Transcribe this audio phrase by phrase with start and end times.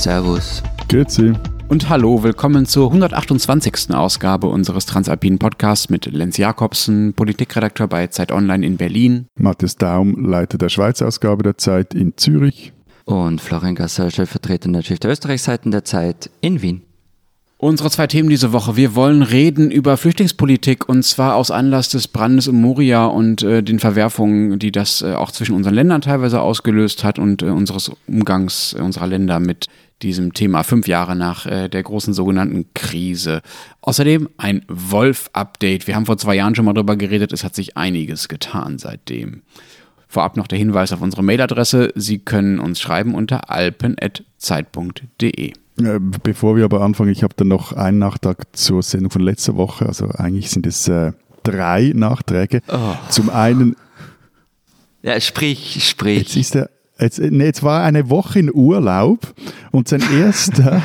[0.00, 0.62] Servus.
[0.88, 1.34] Grüezi.
[1.68, 3.94] Und hallo, willkommen zur 128.
[3.94, 9.26] Ausgabe unseres Transalpinen Podcasts mit Lenz Jakobsen, Politikredakteur bei Zeit Online in Berlin.
[9.38, 12.72] Matthias Daum, Leiter der Schweizer Ausgabe der Zeit in Zürich.
[13.04, 16.80] Und Florian Gasser, stellvertretender Chef der Österreichseiten der Zeit in Wien.
[17.58, 18.76] Unsere zwei Themen diese Woche.
[18.76, 23.62] Wir wollen reden über Flüchtlingspolitik und zwar aus Anlass des Brandes in Moria und äh,
[23.62, 27.92] den Verwerfungen, die das äh, auch zwischen unseren Ländern teilweise ausgelöst hat und äh, unseres
[28.08, 29.66] Umgangs äh, unserer Länder mit
[30.02, 33.42] diesem Thema fünf Jahre nach äh, der großen sogenannten Krise.
[33.80, 35.86] Außerdem ein Wolf-Update.
[35.86, 37.32] Wir haben vor zwei Jahren schon mal darüber geredet.
[37.32, 39.42] Es hat sich einiges getan seitdem.
[40.08, 41.92] Vorab noch der Hinweis auf unsere Mailadresse.
[41.94, 45.50] Sie können uns schreiben unter alpen.zeit.de.
[45.50, 45.52] Äh,
[46.22, 49.86] bevor wir aber anfangen, ich habe dann noch einen Nachtrag zur Sendung von letzter Woche.
[49.86, 51.12] Also eigentlich sind es äh,
[51.42, 52.62] drei Nachträge.
[52.68, 52.94] Oh.
[53.08, 53.76] Zum einen.
[55.02, 56.18] Ja, sprich, sprich.
[56.18, 56.70] Jetzt ist er.
[57.00, 59.34] Jetzt, nee, jetzt war eine Woche in Urlaub
[59.70, 60.82] und sein erster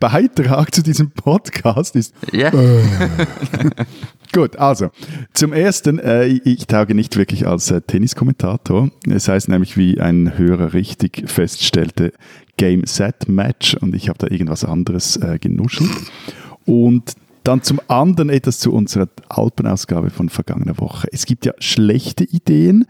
[0.00, 2.14] Beitrag zu diesem Podcast ist.
[2.32, 2.48] Ja.
[2.48, 2.82] Äh.
[4.32, 4.90] Gut, also
[5.32, 8.90] zum ersten, äh, ich tauge nicht wirklich als äh, Tenniskommentator.
[9.08, 12.12] Es heißt nämlich, wie ein Hörer richtig feststellte,
[12.56, 15.90] Game Set Match und ich habe da irgendwas anderes äh, genuschelt.
[16.64, 17.14] Und
[17.44, 21.08] dann zum anderen etwas zu unserer Alpenausgabe von vergangener Woche.
[21.12, 22.86] Es gibt ja schlechte Ideen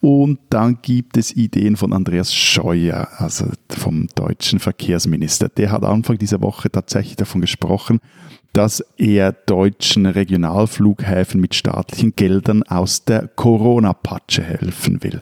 [0.00, 5.50] und dann gibt es Ideen von Andreas Scheuer, also vom deutschen Verkehrsminister.
[5.50, 8.00] Der hat Anfang dieser Woche tatsächlich davon gesprochen,
[8.54, 15.20] dass er deutschen Regionalflughäfen mit staatlichen Geldern aus der Corona-Patsche helfen will.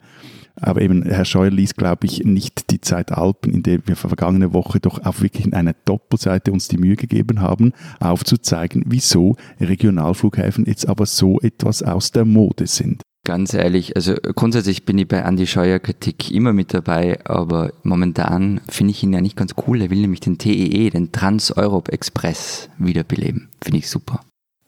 [0.60, 4.52] Aber eben, Herr Scheuer ließ, glaube ich, nicht die Zeit Alpen, in der wir vergangene
[4.52, 10.64] Woche doch auch wirklich in einer Doppelseite uns die Mühe gegeben haben, aufzuzeigen, wieso Regionalflughäfen
[10.64, 13.02] jetzt aber so etwas aus der Mode sind.
[13.24, 18.60] Ganz ehrlich, also grundsätzlich bin ich bei Andy Scheuer Kritik immer mit dabei, aber momentan
[18.68, 19.82] finde ich ihn ja nicht ganz cool.
[19.82, 23.48] Er will nämlich den TEE, den Trans-Europe Express, wiederbeleben.
[23.60, 24.20] Finde ich super.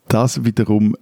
[0.08, 0.96] Das wiederum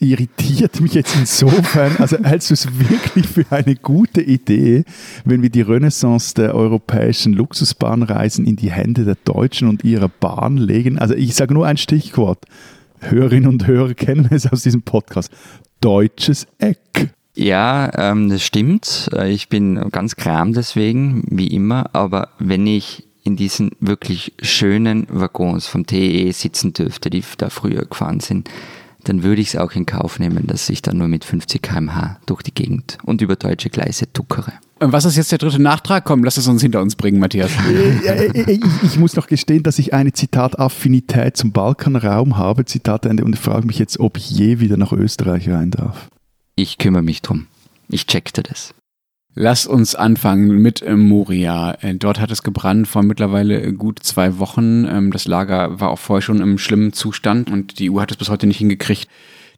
[0.00, 4.84] irritiert mich jetzt insofern, also hältst du es wirklich für eine gute Idee,
[5.24, 10.56] wenn wir die Renaissance der europäischen Luxusbahnreisen in die Hände der Deutschen und ihrer Bahn
[10.56, 10.98] legen?
[10.98, 12.44] Also ich sage nur ein Stichwort.
[13.00, 15.32] Hörerinnen und Hörer kennen es aus diesem Podcast.
[15.80, 17.10] Deutsches Eck.
[17.34, 19.10] Ja, ähm, das stimmt.
[19.26, 21.94] Ich bin ganz kram deswegen, wie immer.
[21.94, 27.84] Aber wenn ich in diesen wirklich schönen Waggons vom TE sitzen dürfte, die da früher
[27.84, 28.48] gefahren sind,
[29.08, 32.18] dann würde ich es auch in Kauf nehmen, dass ich da nur mit 50 km/h
[32.26, 34.52] durch die Gegend und über deutsche Gleise tuckere.
[34.80, 36.04] Und was ist jetzt der dritte Nachtrag?
[36.04, 37.50] Komm, lass es uns hinter uns bringen, Matthias.
[38.34, 43.36] ich, ich, muss noch gestehen, dass ich eine Zitat-Affinität zum Balkanraum habe, Zitat Ende, und
[43.36, 46.08] frage mich jetzt, ob ich je wieder nach Österreich rein darf.
[46.54, 47.46] Ich kümmere mich drum.
[47.88, 48.72] Ich checkte das.
[49.34, 51.76] Lass uns anfangen mit Moria.
[51.80, 54.84] Äh, dort hat es gebrannt vor mittlerweile gut zwei Wochen.
[54.86, 58.16] Ähm, das Lager war auch vorher schon im schlimmen Zustand und die EU hat es
[58.16, 59.08] bis heute nicht hingekriegt,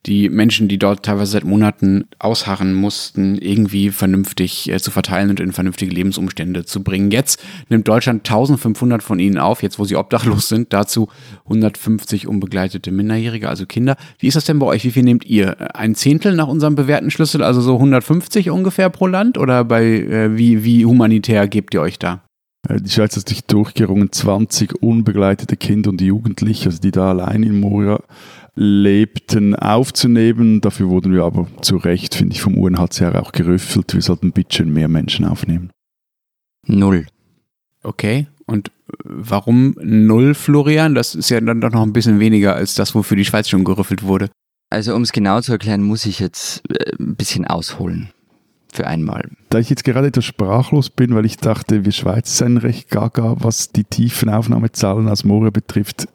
[0.07, 5.41] die Menschen, die dort teilweise seit Monaten ausharren mussten, irgendwie vernünftig äh, zu verteilen und
[5.41, 7.11] in vernünftige Lebensumstände zu bringen.
[7.11, 11.09] Jetzt nimmt Deutschland 1500 von ihnen auf, jetzt wo sie obdachlos sind, dazu
[11.45, 13.97] 150 unbegleitete Minderjährige, also Kinder.
[14.19, 14.85] Wie ist das denn bei euch?
[14.85, 15.77] Wie viel nehmt ihr?
[15.77, 19.37] Ein Zehntel nach unserem bewährten Schlüssel, also so 150 ungefähr pro Land?
[19.37, 22.23] Oder bei äh, wie, wie humanitär gebt ihr euch da?
[22.69, 27.43] Äh, die Schweiz hat sich durchgerungen, 20 unbegleitete Kinder und Jugendliche, also die da allein
[27.43, 28.01] in Moria
[28.55, 30.61] lebten, aufzunehmen.
[30.61, 33.95] Dafür wurden wir aber zu Recht, finde ich, vom UNHCR auch gerüffelt.
[33.95, 35.71] Wir sollten bitte mehr Menschen aufnehmen.
[36.67, 37.07] Null.
[37.83, 38.27] Okay.
[38.47, 38.71] Und
[39.05, 40.95] warum null, Florian?
[40.95, 43.65] Das ist ja dann doch noch ein bisschen weniger als das, wofür die Schweiz schon
[43.65, 44.31] gerüffelt wurde.
[44.71, 48.11] Also um es genau zu erklären, muss ich jetzt äh, ein bisschen ausholen.
[48.73, 49.29] Für einmal.
[49.49, 53.35] Da ich jetzt gerade etwas sprachlos bin, weil ich dachte, wir Schweiz seien recht gaga,
[53.41, 56.07] was die tiefen Aufnahmezahlen aus Moria betrifft,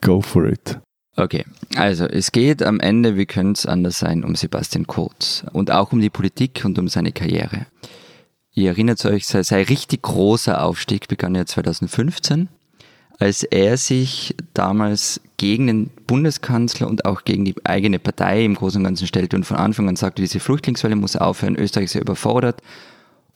[0.00, 0.80] go for it.
[1.16, 1.44] Okay,
[1.74, 5.92] also es geht am Ende, wie könnte es anders sein, um Sebastian Kurz und auch
[5.92, 7.66] um die Politik und um seine Karriere.
[8.52, 12.48] Ihr erinnert euch, sein, sein richtig großer Aufstieg begann ja 2015,
[13.18, 18.80] als er sich damals gegen den Bundeskanzler und auch gegen die eigene Partei im Großen
[18.80, 22.00] und Ganzen stellte und von Anfang an sagte, diese Flüchtlingswelle muss aufhören, Österreich ist ja
[22.00, 22.62] überfordert.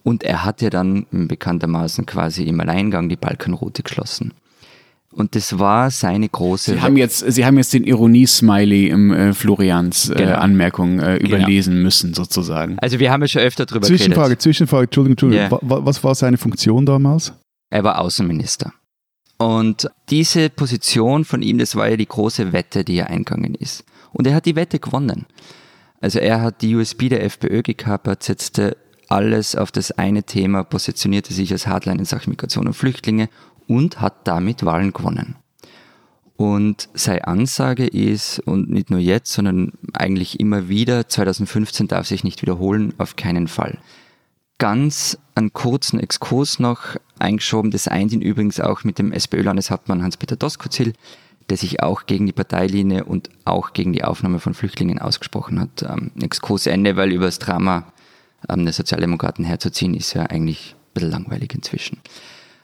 [0.03, 4.35] Und er hat ja dann bekanntermaßen quasi im Alleingang die Balkanroute geschlossen.
[5.15, 6.73] Und das war seine große.
[6.73, 10.35] Sie haben jetzt, Sie haben jetzt den Ironie-Smiley im äh, Florians äh, genau.
[10.35, 11.37] Anmerkung äh, genau.
[11.37, 11.85] überlesen genau.
[11.85, 12.79] müssen, sozusagen.
[12.81, 14.43] Also wir haben ja schon öfter drüber Zwischenfrage, geredet.
[14.43, 15.71] Zwischenfrage, Entschuldigung, Entschuldigung.
[15.71, 15.87] Yeah.
[15.87, 17.33] Was war seine Funktion damals?
[17.71, 18.73] Er war Außenminister.
[19.39, 23.85] Und diese Position von ihm, das war ja die große Wette, die er eingegangen ist.
[24.13, 25.27] Und er hat die Wette gewonnen.
[26.01, 28.77] Also er hat die USB der FPÖ gekapert, setzte
[29.09, 33.29] alles auf das eine Thema, positionierte sich als Hardline in Sachen Migration und Flüchtlinge
[33.67, 35.37] und hat damit Wahlen gewonnen.
[36.37, 42.25] Und seine Ansage ist, und nicht nur jetzt, sondern eigentlich immer wieder, 2015 darf sich
[42.25, 43.79] nicht wiederholen, auf keinen Fall.
[44.59, 50.37] Ganz einen kurzen Exkurs noch eingeschoben, das eint ihn übrigens auch mit dem SPÖ-Landeshauptmann Hans-Peter
[50.37, 50.95] Doskozil,
[51.51, 55.83] der sich auch gegen die Parteilinie und auch gegen die Aufnahme von Flüchtlingen ausgesprochen hat.
[55.83, 57.93] Ähm, Exkurs Ende, weil über das Drama
[58.49, 62.01] ähm, der Sozialdemokraten herzuziehen, ist ja eigentlich ein bisschen langweilig inzwischen.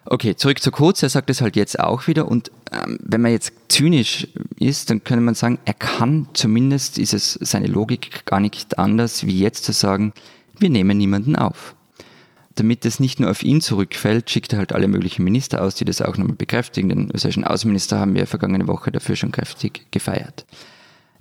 [0.05, 1.03] Okay, zurück zu Kurz.
[1.03, 2.27] Er sagt es halt jetzt auch wieder.
[2.27, 7.13] Und ähm, wenn man jetzt zynisch ist, dann könnte man sagen, er kann zumindest, ist
[7.13, 10.13] es seine Logik gar nicht anders, wie jetzt zu sagen,
[10.59, 11.75] wir nehmen niemanden auf.
[12.57, 15.85] Damit es nicht nur auf ihn zurückfällt, schickt er halt alle möglichen Minister aus, die
[15.85, 16.89] das auch nochmal bekräftigen.
[16.89, 20.47] Den österreichischen Außenminister haben wir vergangene Woche dafür schon kräftig gefeiert.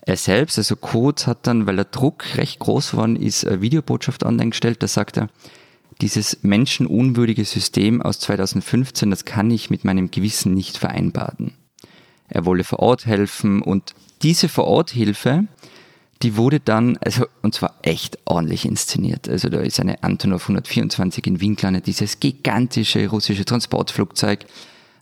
[0.01, 4.23] Er selbst, also Kurz, hat dann, weil der Druck recht groß geworden ist, eine Videobotschaft
[4.23, 4.81] online gestellt.
[4.81, 5.29] Da sagt er,
[6.01, 11.53] dieses menschenunwürdige System aus 2015, das kann ich mit meinem Gewissen nicht vereinbaren.
[12.29, 15.45] Er wolle vor Ort helfen und diese Vor-Ort-Hilfe,
[16.21, 19.29] die wurde dann, also, und zwar echt ordentlich inszeniert.
[19.29, 24.45] Also da ist eine Antonov 124 in Wien gelandet, dieses gigantische russische Transportflugzeug.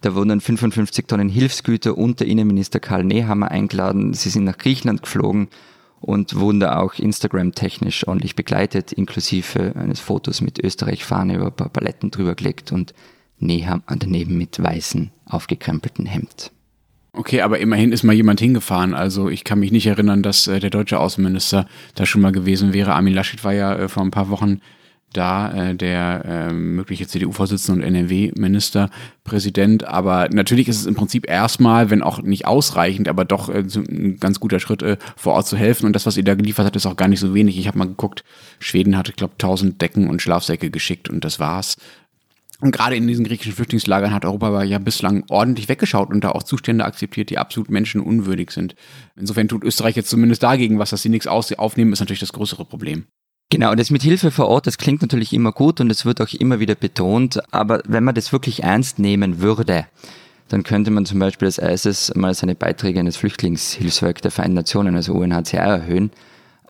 [0.02, 4.14] Da wurden dann 55 Tonnen Hilfsgüter und der Innenminister Karl Nehammer eingeladen.
[4.14, 5.48] Sie sind nach Griechenland geflogen
[6.00, 11.70] und wurden da auch Instagram-technisch ordentlich begleitet, inklusive eines Fotos mit Österreich-Fahne über ein paar
[11.70, 12.94] Paletten drüber gelegt und
[13.40, 16.52] Neham daneben mit weißen, aufgekrempelten Hemd.
[17.14, 18.94] Okay, aber immerhin ist mal jemand hingefahren.
[18.94, 22.74] Also ich kann mich nicht erinnern, dass äh, der deutsche Außenminister da schon mal gewesen
[22.74, 22.94] wäre.
[22.94, 24.62] Armin Laschet war ja äh, vor ein paar Wochen
[25.14, 29.86] da, äh, der äh, mögliche CDU-Vorsitzende und NRW-Ministerpräsident.
[29.86, 34.18] Aber natürlich ist es im Prinzip erstmal, wenn auch nicht ausreichend, aber doch äh, ein
[34.20, 35.86] ganz guter Schritt, äh, vor Ort zu helfen.
[35.86, 37.58] Und das, was ihr da geliefert hat, ist auch gar nicht so wenig.
[37.58, 38.24] Ich habe mal geguckt,
[38.60, 41.78] Schweden hatte, ich glaube, 1000 Decken und Schlafsäcke geschickt und das war's.
[42.60, 46.42] Und gerade in diesen griechischen Flüchtlingslagern hat Europa ja bislang ordentlich weggeschaut und da auch
[46.42, 48.76] Zustände akzeptiert, die absolut menschenunwürdig sind.
[49.16, 52.66] Insofern tut Österreich jetzt zumindest dagegen was, dass sie nichts aufnehmen, ist natürlich das größere
[52.66, 53.06] Problem.
[53.50, 56.34] Genau, das mit Hilfe vor Ort, das klingt natürlich immer gut und es wird auch
[56.34, 59.88] immer wieder betont, aber wenn man das wirklich ernst nehmen würde,
[60.50, 64.56] dann könnte man zum Beispiel als erstes mal seine Beiträge an das Flüchtlingshilfswerk der Vereinten
[64.56, 66.12] Nationen, also UNHCR, erhöhen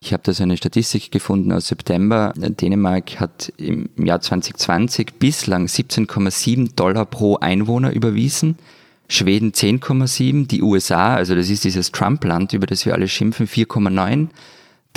[0.00, 2.32] ich habe da so eine Statistik gefunden aus September.
[2.36, 8.56] Dänemark hat im Jahr 2020 bislang 17,7 Dollar pro Einwohner überwiesen.
[9.08, 14.28] Schweden 10,7, die USA, also das ist dieses Trump-Land, über das wir alle schimpfen, 4,9.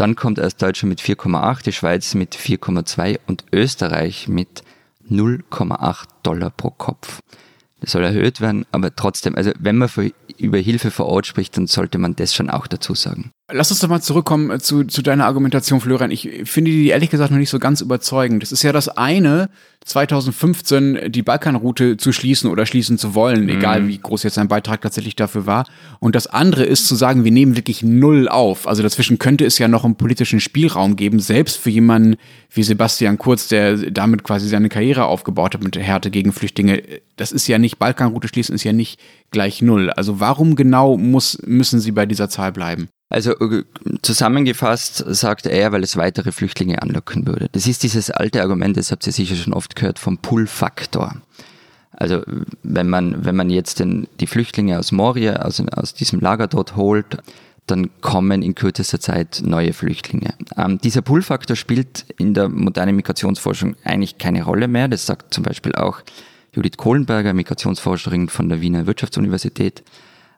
[0.01, 4.63] Dann kommt erst Deutschland mit 4,8, die Schweiz mit 4,2 und Österreich mit
[5.07, 7.19] 0,8 Dollar pro Kopf.
[7.81, 9.91] Das soll erhöht werden, aber trotzdem, also wenn man
[10.39, 13.29] über Hilfe vor Ort spricht, dann sollte man das schon auch dazu sagen.
[13.53, 16.11] Lass uns doch mal zurückkommen äh, zu, zu deiner Argumentation, Florian.
[16.11, 18.41] Ich finde die ehrlich gesagt noch nicht so ganz überzeugend.
[18.41, 19.49] Das ist ja das eine,
[19.85, 23.49] 2015 die Balkanroute zu schließen oder schließen zu wollen, mhm.
[23.49, 25.65] egal wie groß jetzt sein Beitrag tatsächlich dafür war.
[25.99, 28.67] Und das andere ist zu sagen, wir nehmen wirklich null auf.
[28.67, 32.17] Also dazwischen könnte es ja noch einen politischen Spielraum geben, selbst für jemanden
[32.53, 36.83] wie Sebastian Kurz, der damit quasi seine Karriere aufgebaut hat mit der Härte gegen Flüchtlinge.
[37.17, 38.99] Das ist ja nicht, Balkanroute schließen ist ja nicht
[39.31, 39.89] gleich null.
[39.89, 42.89] Also warum genau muss, müssen sie bei dieser Zahl bleiben?
[43.11, 43.63] Also äh,
[44.01, 47.49] zusammengefasst sagt er, weil es weitere Flüchtlinge anlocken würde.
[47.51, 51.15] Das ist dieses alte Argument, das habt ihr sicher schon oft gehört, vom Pull-Faktor.
[51.91, 52.23] Also
[52.63, 56.75] wenn man, wenn man jetzt den, die Flüchtlinge aus Moria, aus, aus diesem Lager dort
[56.77, 57.17] holt,
[57.67, 60.33] dann kommen in kürzester Zeit neue Flüchtlinge.
[60.57, 64.87] Ähm, dieser Pull-Faktor spielt in der modernen Migrationsforschung eigentlich keine Rolle mehr.
[64.87, 66.01] Das sagt zum Beispiel auch
[66.53, 69.83] Judith Kohlenberger, Migrationsforscherin von der Wiener Wirtschaftsuniversität.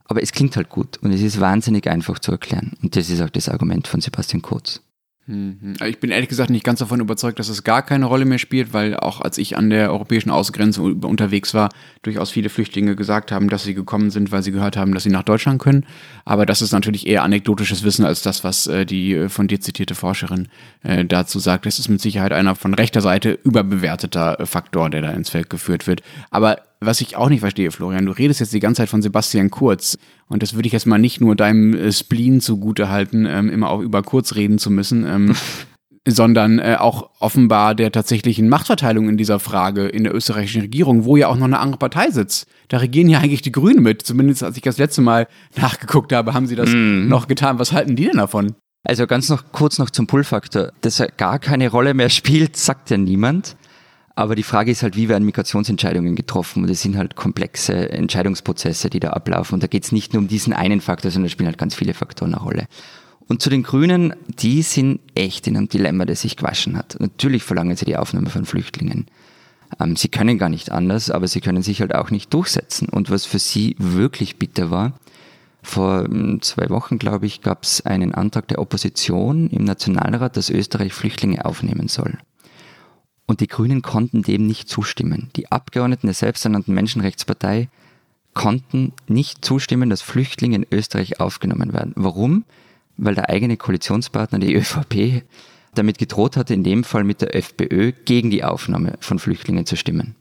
[0.05, 2.74] Aber es klingt halt gut und es ist wahnsinnig einfach zu erklären.
[2.81, 4.81] Und das ist auch das Argument von Sebastian Kurz.
[5.25, 5.75] Mhm.
[5.86, 8.74] Ich bin ehrlich gesagt nicht ganz davon überzeugt, dass es gar keine Rolle mehr spielt,
[8.74, 11.69] weil auch als ich an der europäischen Außengrenze unterwegs war,
[12.01, 15.10] durchaus viele Flüchtlinge gesagt haben, dass sie gekommen sind, weil sie gehört haben, dass sie
[15.10, 15.86] nach Deutschland können.
[16.25, 19.62] Aber das ist natürlich eher anekdotisches Wissen als das, was äh, die äh, von dir
[19.62, 20.50] zitierte Forscherin
[20.83, 21.65] äh, dazu sagt.
[21.65, 25.88] Das ist mit Sicherheit einer von rechter Seite überbewerteter Faktor, der da ins Feld geführt
[25.88, 26.03] wird.
[26.31, 29.49] Aber was ich auch nicht verstehe, Florian, du redest jetzt die ganze Zeit von Sebastian
[29.49, 29.97] Kurz.
[30.27, 33.69] Und das würde ich jetzt mal nicht nur deinem äh, Spleen zugute halten, ähm, immer
[33.69, 35.35] auch über Kurz reden zu müssen, ähm,
[36.07, 41.15] sondern äh, auch offenbar der tatsächlichen Machtverteilung in dieser Frage in der österreichischen Regierung, wo
[41.15, 42.47] ja auch noch eine andere Partei sitzt.
[42.67, 44.01] Da regieren ja eigentlich die Grünen mit.
[44.01, 47.07] Zumindest als ich das letzte Mal nachgeguckt habe, haben sie das mm.
[47.07, 47.59] noch getan.
[47.59, 48.55] Was halten die denn davon?
[48.85, 50.73] Also ganz noch kurz noch zum Pull-Faktor.
[50.81, 53.55] Dass er gar keine Rolle mehr spielt, sagt ja niemand.
[54.15, 56.63] Aber die Frage ist halt, wie werden Migrationsentscheidungen getroffen?
[56.63, 59.55] Und es sind halt komplexe Entscheidungsprozesse, die da ablaufen.
[59.55, 61.74] Und da geht es nicht nur um diesen einen Faktor, sondern da spielen halt ganz
[61.74, 62.67] viele Faktoren eine Rolle.
[63.27, 66.98] Und zu den Grünen, die sind echt in einem Dilemma, das sich gewaschen hat.
[67.00, 69.08] Natürlich verlangen sie die Aufnahme von Flüchtlingen.
[69.79, 72.89] Ähm, sie können gar nicht anders, aber sie können sich halt auch nicht durchsetzen.
[72.89, 74.93] Und was für sie wirklich bitter war,
[75.63, 80.50] vor hm, zwei Wochen, glaube ich, gab es einen Antrag der Opposition im Nationalrat, dass
[80.50, 82.17] Österreich Flüchtlinge aufnehmen soll.
[83.25, 85.30] Und die Grünen konnten dem nicht zustimmen.
[85.36, 87.70] Die Abgeordneten der selbsternannten Menschenrechtspartei
[88.34, 91.94] konnten nicht zustimmen, dass Flüchtlinge in Österreich aufgenommen werden.
[91.96, 92.46] Warum?
[92.98, 95.24] Weil der eigene Koalitionspartner, die ÖVP,
[95.74, 99.75] damit gedroht hatte, in dem Fall mit der FPÖ gegen die Aufnahme von Flüchtlingen zu
[99.75, 100.15] stimmen.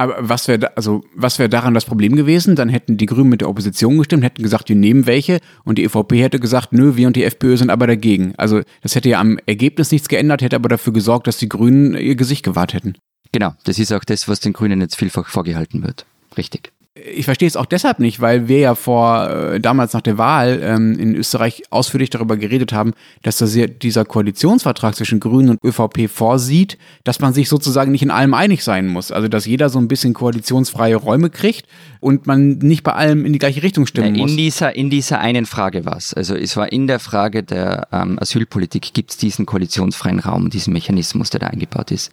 [0.00, 2.56] Aber was wäre also was wäre daran das Problem gewesen?
[2.56, 5.84] Dann hätten die Grünen mit der Opposition gestimmt, hätten gesagt, wir nehmen welche und die
[5.84, 8.32] EVP hätte gesagt, nö, wir und die FPÖ sind aber dagegen.
[8.38, 11.94] Also das hätte ja am Ergebnis nichts geändert, hätte aber dafür gesorgt, dass die Grünen
[11.98, 12.94] ihr Gesicht gewahrt hätten.
[13.32, 16.06] Genau, das ist auch das, was den Grünen jetzt vielfach vorgehalten wird.
[16.38, 20.18] Richtig ich verstehe es auch deshalb nicht, weil wir ja vor äh, damals nach der
[20.18, 25.64] Wahl ähm, in Österreich ausführlich darüber geredet haben, dass das dieser Koalitionsvertrag zwischen Grünen und
[25.64, 29.12] ÖVP vorsieht, dass man sich sozusagen nicht in allem einig sein muss.
[29.12, 31.66] Also dass jeder so ein bisschen koalitionsfreie Räume kriegt
[32.00, 34.34] und man nicht bei allem in die gleiche Richtung stimmen in muss.
[34.34, 36.12] Dieser, in dieser einen Frage war es.
[36.12, 40.72] Also es war in der Frage der ähm, Asylpolitik, gibt es diesen koalitionsfreien Raum, diesen
[40.72, 42.10] Mechanismus, der da eingebaut ist.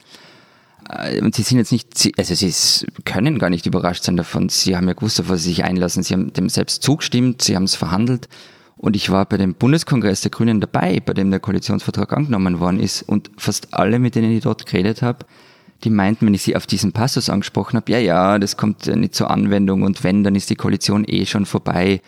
[0.90, 4.50] Äh, und sie sind jetzt nicht, also sie können gar nicht überrascht sein davon.
[4.50, 6.04] Sie haben ja gewusst, auf was sie sich einlassen.
[6.04, 8.28] Sie haben dem selbst zugestimmt, sie haben es verhandelt.
[8.78, 12.80] Und ich war bei dem Bundeskongress der Grünen dabei, bei dem der Koalitionsvertrag angenommen worden
[12.80, 13.02] ist.
[13.02, 15.26] Und fast alle, mit denen ich dort geredet habe,
[15.84, 19.16] die meinten, wenn ich sie auf diesen Passus angesprochen habe, ja, ja, das kommt nicht
[19.16, 22.02] zur Anwendung und wenn, dann ist die Koalition eh schon vorbei.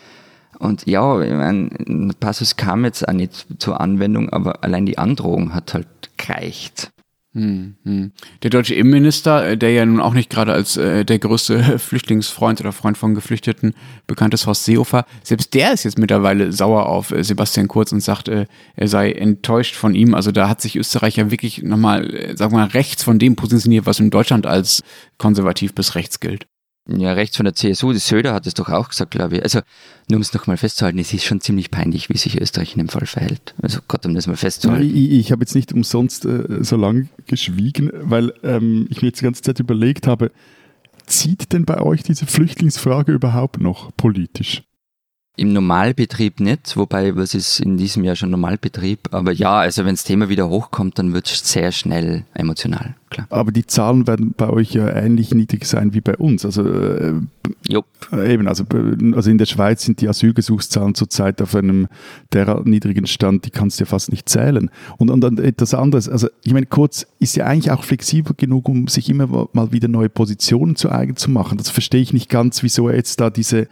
[0.58, 5.54] Und ja, ich mein, Passus kam jetzt auch nicht zur Anwendung, aber allein die Androhung
[5.54, 6.90] hat halt gereicht.
[7.32, 8.10] Hm, hm.
[8.42, 12.60] Der deutsche Innenminister, äh, der ja nun auch nicht gerade als äh, der größte Flüchtlingsfreund
[12.60, 13.74] oder Freund von Geflüchteten
[14.08, 18.00] bekannt ist, Horst Seehofer, selbst der ist jetzt mittlerweile sauer auf äh, Sebastian Kurz und
[18.00, 20.14] sagt, äh, er sei enttäuscht von ihm.
[20.14, 23.36] Also da hat sich Österreich ja wirklich nochmal, äh, sagen wir mal, rechts von dem
[23.36, 24.82] positioniert, was in Deutschland als
[25.16, 26.46] konservativ bis rechts gilt.
[26.96, 29.42] Ja, rechts von der CSU, die Söder hat es doch auch gesagt, glaube ich.
[29.42, 29.60] Also,
[30.08, 32.88] nur um es nochmal festzuhalten, es ist schon ziemlich peinlich, wie sich Österreich in dem
[32.88, 33.54] Fall verhält.
[33.62, 34.94] Also Gott, um das mal festzuhalten.
[34.94, 39.20] Ich, ich habe jetzt nicht umsonst äh, so lange geschwiegen, weil ähm, ich mir jetzt
[39.20, 40.32] die ganze Zeit überlegt habe,
[41.06, 44.62] zieht denn bei euch diese Flüchtlingsfrage überhaupt noch politisch?
[45.40, 49.08] Im Normalbetrieb nicht, wobei was ist in diesem Jahr schon Normalbetrieb.
[49.10, 53.26] Aber ja, also wenn das Thema wieder hochkommt, dann wird es sehr schnell emotional, klar.
[53.30, 56.44] Aber die Zahlen werden bei euch ja ähnlich niedrig sein wie bei uns.
[56.44, 57.14] Also äh,
[58.12, 58.64] eben, also,
[59.14, 61.88] also in der Schweiz sind die Asylgesuchszahlen zurzeit auf einem
[62.34, 64.70] derart niedrigen Stand, die kannst du ja fast nicht zählen.
[64.98, 68.68] Und, und dann etwas anderes, also ich meine, Kurz ist ja eigentlich auch flexibel genug,
[68.68, 71.56] um sich immer mal wieder neue Positionen zu eigen zu machen.
[71.56, 73.68] Das verstehe ich nicht ganz, wieso er jetzt da diese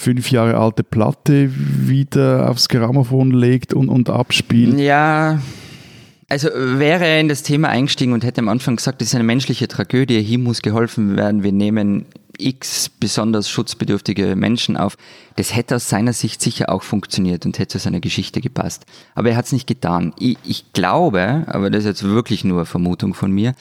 [0.00, 4.78] fünf Jahre alte Platte wieder aufs Grammophon legt und, und abspielt.
[4.80, 5.40] Ja,
[6.28, 9.24] also wäre er in das Thema eingestiegen und hätte am Anfang gesagt, das ist eine
[9.24, 12.06] menschliche Tragödie, hier muss geholfen werden, wir nehmen
[12.38, 14.96] x besonders schutzbedürftige Menschen auf.
[15.36, 18.86] Das hätte aus seiner Sicht sicher auch funktioniert und hätte zu seiner Geschichte gepasst.
[19.14, 20.14] Aber er hat es nicht getan.
[20.18, 23.54] Ich, ich, glaube, aber das ist jetzt wirklich nur Vermutung von mir,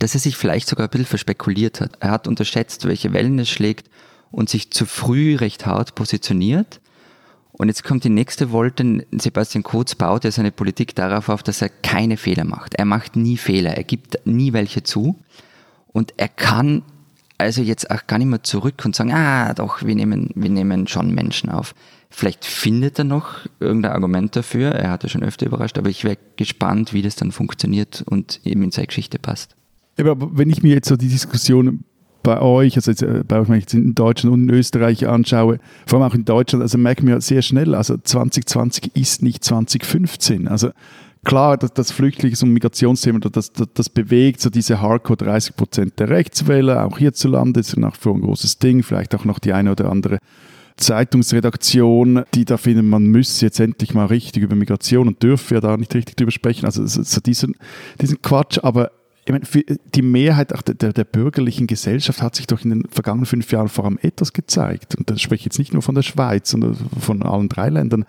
[0.00, 1.92] dass er sich vielleicht sogar ein bisschen verspekuliert hat.
[2.00, 3.88] Er hat unterschätzt, welche Wellen es schlägt
[4.34, 6.80] und sich zu früh recht hart positioniert.
[7.52, 9.06] Und jetzt kommt die nächste Wolte.
[9.12, 12.74] Sebastian Kurz baut ja seine Politik darauf auf, dass er keine Fehler macht.
[12.74, 13.76] Er macht nie Fehler.
[13.76, 15.16] Er gibt nie welche zu.
[15.92, 16.82] Und er kann
[17.38, 20.88] also jetzt auch gar nicht mehr zurück und sagen, ah, doch, wir nehmen, wir nehmen
[20.88, 21.74] schon Menschen auf.
[22.10, 24.72] Vielleicht findet er noch irgendein Argument dafür.
[24.72, 28.40] Er hat ja schon öfter überrascht, aber ich wäre gespannt, wie das dann funktioniert und
[28.44, 29.54] eben in seine Geschichte passt.
[29.98, 31.84] Aber wenn ich mir jetzt so die Diskussion
[32.24, 35.60] bei euch, also jetzt, äh, bei euch, wenn ich in Deutschland und in Österreich anschaue,
[35.86, 40.48] vor allem auch in Deutschland, also merken wir sehr schnell, also 2020 ist nicht 2015.
[40.48, 40.70] Also
[41.22, 46.00] klar, das, das Flüchtlings- und Migrationsthema, das, das, das, bewegt so diese Hardcore 30 Prozent
[46.00, 49.52] der Rechtswähler, auch hierzulande ist nach wie vor ein großes Ding, vielleicht auch noch die
[49.52, 50.18] eine oder andere
[50.76, 55.60] Zeitungsredaktion, die da finden, man müsse jetzt endlich mal richtig über Migration und dürfe ja
[55.60, 56.66] da nicht richtig drüber sprechen.
[56.66, 57.54] Also so diesen,
[58.00, 58.90] diesen Quatsch, aber
[59.26, 59.44] ich meine,
[59.94, 60.52] die Mehrheit
[60.82, 64.32] der, der, bürgerlichen Gesellschaft hat sich doch in den vergangenen fünf Jahren vor allem etwas
[64.34, 64.94] gezeigt.
[64.96, 68.04] Und das spreche ich jetzt nicht nur von der Schweiz, sondern von allen drei Ländern,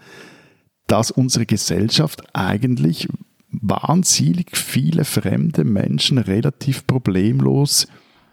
[0.88, 3.08] dass unsere Gesellschaft eigentlich
[3.50, 7.88] wahnsinnig viele fremde Menschen relativ problemlos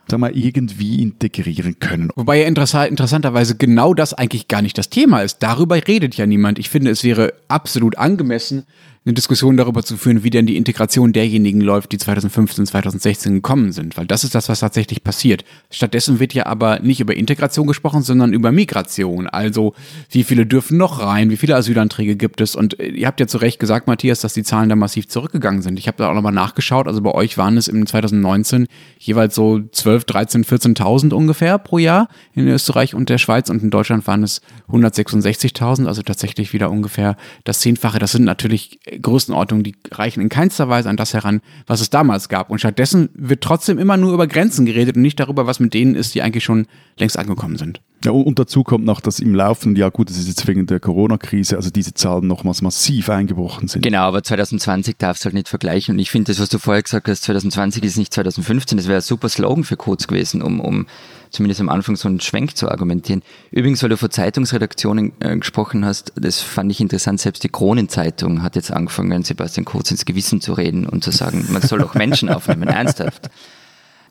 [0.09, 2.11] sag mal, irgendwie integrieren können.
[2.17, 5.39] Wobei ja interessanterweise genau das eigentlich gar nicht das Thema ist.
[5.43, 6.59] Darüber redet ja niemand.
[6.59, 8.65] Ich finde, es wäre absolut angemessen,
[9.05, 13.73] eine Diskussion darüber zu führen, wie denn die Integration derjenigen läuft, die 2015, 2016 gekommen
[13.73, 15.45] sind, weil das ist das, was tatsächlich passiert.
[15.71, 19.27] Stattdessen wird ja aber nicht über Integration gesprochen, sondern über Migration.
[19.27, 19.75] Also
[20.11, 23.27] wie viele dürfen noch rein, wie viele Asylanträge gibt es und äh, ihr habt ja
[23.27, 25.81] zu Recht gesagt, Matthias, dass die Zahlen da massiv zurückgegangen sind.
[25.81, 28.69] Ich habe da auch nochmal nachgeschaut, also bei euch waren es im 2019
[28.99, 33.71] jeweils so 12, 13, 14.000 ungefähr pro Jahr in Österreich und der Schweiz und in
[33.71, 37.99] Deutschland waren es 166.000, also tatsächlich wieder ungefähr das Zehnfache.
[37.99, 42.29] Das sind natürlich Größenordnungen, die reichen in keinster Weise an das heran, was es damals
[42.29, 42.51] gab.
[42.51, 45.95] Und stattdessen wird trotzdem immer nur über Grenzen geredet und nicht darüber, was mit denen
[45.95, 46.67] ist, die eigentlich schon
[46.99, 47.81] längst angekommen sind.
[48.05, 50.81] Ja, und dazu kommt noch, dass im laufenden Jahr, gut, das ist jetzt wegen der
[50.81, 53.83] Corona-Krise, also diese Zahlen nochmals massiv eingebrochen sind.
[53.83, 55.95] Genau, aber 2020 darfst du halt nicht vergleichen.
[55.95, 58.99] Und ich finde, das, was du vorher gesagt hast, 2020 ist nicht 2015, das wäre
[58.99, 60.87] ein super Slogan für Codes gewesen, um, um
[61.31, 63.23] zumindest am Anfang so einen Schwenk zu argumentieren.
[63.53, 68.43] Übrigens, weil du vor Zeitungsredaktionen äh, gesprochen hast, das fand ich interessant, selbst die Kronenzeitung
[68.43, 71.95] hat jetzt angefangen, Sebastian Kurz ins Gewissen zu reden und zu sagen, man soll auch
[71.95, 73.31] Menschen aufnehmen, ernsthaft.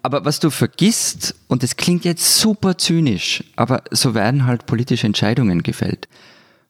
[0.03, 5.05] Aber was du vergisst, und das klingt jetzt super zynisch, aber so werden halt politische
[5.05, 6.07] Entscheidungen gefällt.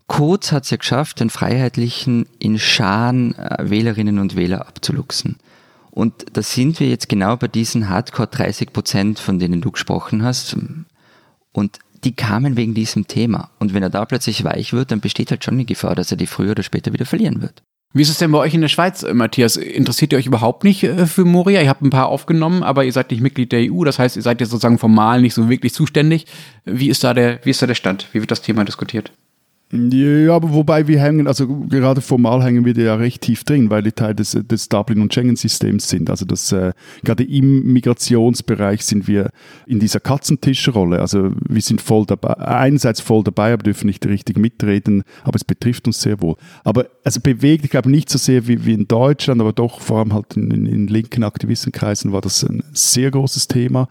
[0.07, 5.37] Kurz hat es ja geschafft, den Freiheitlichen in Scharen äh, Wählerinnen und Wähler abzuluxen.
[5.89, 10.23] Und da sind wir jetzt genau bei diesen Hardcore 30 Prozent, von denen du gesprochen
[10.23, 10.57] hast.
[11.53, 13.51] Und die kamen wegen diesem Thema.
[13.59, 16.17] Und wenn er da plötzlich weich wird, dann besteht halt schon die Gefahr, dass er
[16.17, 17.63] die früher oder später wieder verlieren wird.
[17.93, 19.57] Wie ist es denn bei euch in der Schweiz, äh, Matthias?
[19.57, 21.61] Interessiert ihr euch überhaupt nicht äh, für Moria?
[21.61, 23.83] Ihr habt ein paar aufgenommen, aber ihr seid nicht Mitglied der EU.
[23.83, 26.25] Das heißt, ihr seid jetzt sozusagen formal nicht so wirklich zuständig.
[26.63, 28.07] Wie ist da der, wie ist da der Stand?
[28.13, 29.11] Wie wird das Thema diskutiert?
[29.73, 33.69] Ja, aber wobei wir hängen, also gerade formal hängen wir da ja recht tief drin,
[33.69, 36.09] weil die Teil des, des Dublin- und Schengen-Systems sind.
[36.09, 36.73] Also das, äh,
[37.03, 39.29] gerade im Migrationsbereich sind wir
[39.67, 40.99] in dieser Katzentischrolle.
[40.99, 45.45] Also wir sind voll dabei, einerseits voll dabei, aber dürfen nicht richtig mitreden, aber es
[45.45, 46.35] betrifft uns sehr wohl.
[46.65, 49.99] Aber also bewegt, ich glaube nicht so sehr wie, wie in Deutschland, aber doch vor
[49.99, 53.87] allem halt in, in, in linken Aktivistenkreisen war das ein sehr großes Thema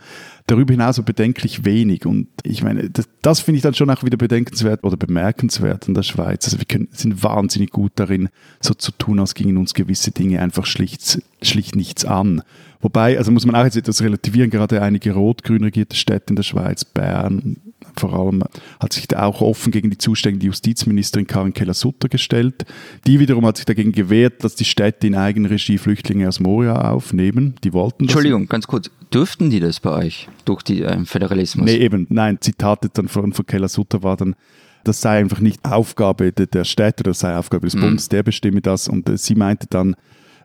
[0.50, 2.07] darüber hinaus so bedenklich wenig.
[2.07, 5.95] Und ich meine, das, das finde ich dann schon auch wieder bedenkenswert oder bemerkenswert in
[5.95, 6.45] der Schweiz.
[6.45, 8.28] Also wir können, sind wahnsinnig gut darin,
[8.61, 12.42] so zu tun, als gingen uns gewisse Dinge einfach schlicht, schlicht nichts an.
[12.80, 16.42] Wobei, also muss man auch jetzt etwas relativieren, gerade einige rot-grün regierte Städte in der
[16.42, 17.57] Schweiz, Bern,
[17.96, 18.42] vor allem
[18.79, 22.64] hat sich da auch offen gegen die zuständige Justizministerin Karin Keller-Sutter gestellt.
[23.07, 27.55] Die wiederum hat sich dagegen gewehrt, dass die Städte in Eigenregie Flüchtlinge aus Moria aufnehmen.
[27.64, 28.14] Die wollten das.
[28.14, 28.90] Entschuldigung, ganz kurz.
[29.12, 31.66] Dürften die das bei euch durch den äh, Föderalismus?
[31.66, 32.07] Nee, eben.
[32.11, 34.37] Nein, Zitate dann von, von Keller-Sutter war dann,
[34.85, 37.81] das sei einfach nicht Aufgabe der Städte, das sei Aufgabe des mhm.
[37.81, 38.88] Bundes, der bestimme das.
[38.88, 39.96] Und äh, sie meinte dann,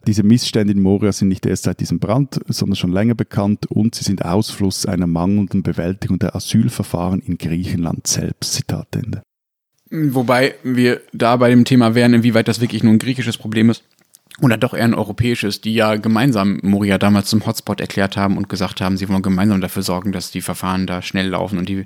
[0.06, 3.96] diese Missstände in Moria sind nicht erst seit diesem Brand, sondern schon länger bekannt und
[3.96, 8.54] sie sind Ausfluss einer mangelnden Bewältigung der Asylverfahren in Griechenland selbst.
[8.54, 9.22] Zitat Ende.
[9.92, 13.84] Wobei wir da bei dem Thema wären, inwieweit das wirklich nur ein griechisches Problem ist
[14.42, 18.50] oder doch eher ein europäisches, die ja gemeinsam Moria damals zum Hotspot erklärt haben und
[18.50, 21.86] gesagt haben, sie wollen gemeinsam dafür sorgen, dass die Verfahren da schnell laufen und die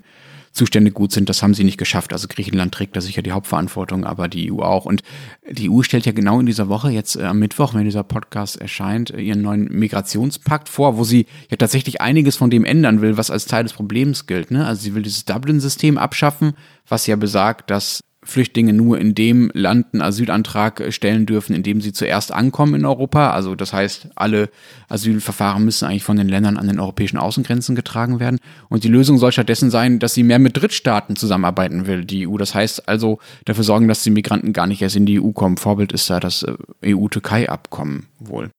[0.52, 1.30] Zustände gut sind.
[1.30, 2.14] Das haben sie nicht geschafft.
[2.14, 4.86] Also Griechenland trägt da sicher die Hauptverantwortung, aber die EU auch.
[4.86, 5.04] Und
[5.50, 8.60] die EU stellt ja genau in dieser Woche, jetzt äh, am Mittwoch, wenn dieser Podcast
[8.60, 13.18] erscheint, äh, ihren neuen Migrationspakt vor, wo sie ja tatsächlich einiges von dem ändern will,
[13.18, 14.52] was als Teil des Problems gilt.
[14.52, 14.66] Ne?
[14.66, 16.54] Also sie will dieses Dublin-System abschaffen,
[16.88, 21.82] was ja besagt, dass Flüchtlinge nur in dem Land einen Asylantrag stellen dürfen, in dem
[21.82, 23.32] sie zuerst ankommen in Europa.
[23.32, 24.50] Also das heißt, alle
[24.88, 28.40] Asylverfahren müssen eigentlich von den Ländern an den europäischen Außengrenzen getragen werden.
[28.70, 32.38] Und die Lösung soll stattdessen sein, dass sie mehr mit Drittstaaten zusammenarbeiten will, die EU.
[32.38, 35.58] Das heißt also dafür sorgen, dass die Migranten gar nicht erst in die EU kommen.
[35.58, 38.50] Vorbild ist da das äh, EU-Türkei-Abkommen wohl.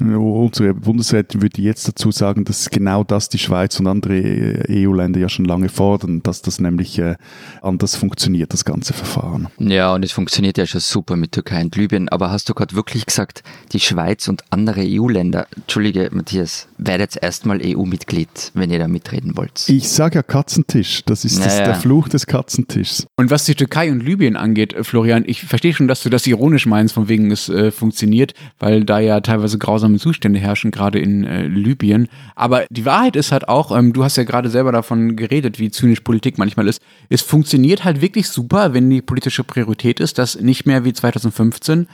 [0.00, 5.28] Unsere Bundesrätin würde jetzt dazu sagen, dass genau das die Schweiz und andere EU-Länder ja
[5.28, 7.14] schon lange fordern, dass das nämlich äh,
[7.62, 9.46] anders funktioniert, das ganze Verfahren.
[9.58, 12.08] Ja, und es funktioniert ja schon super mit Türkei und Libyen.
[12.08, 17.60] Aber hast du gerade wirklich gesagt, die Schweiz und andere EU-Länder, Entschuldige, Matthias, werdet erstmal
[17.64, 19.68] EU-Mitglied, wenn ihr da mitreden wollt.
[19.68, 21.46] Ich sage ja Katzentisch, das ist naja.
[21.46, 23.06] das, der Fluch des Katzentischs.
[23.14, 26.26] Und was die Türkei und Libyen angeht, äh, Florian, ich verstehe schon, dass du das
[26.26, 30.70] ironisch meinst, von wegen es äh, funktioniert, weil da ja teilweise grausam grausame Zustände herrschen,
[30.70, 32.08] gerade in äh, Libyen.
[32.34, 35.70] Aber die Wahrheit ist halt auch, ähm, du hast ja gerade selber davon geredet, wie
[35.70, 36.80] zynisch Politik manchmal ist.
[37.10, 41.86] Es funktioniert halt wirklich super, wenn die politische Priorität ist, dass nicht mehr wie 2015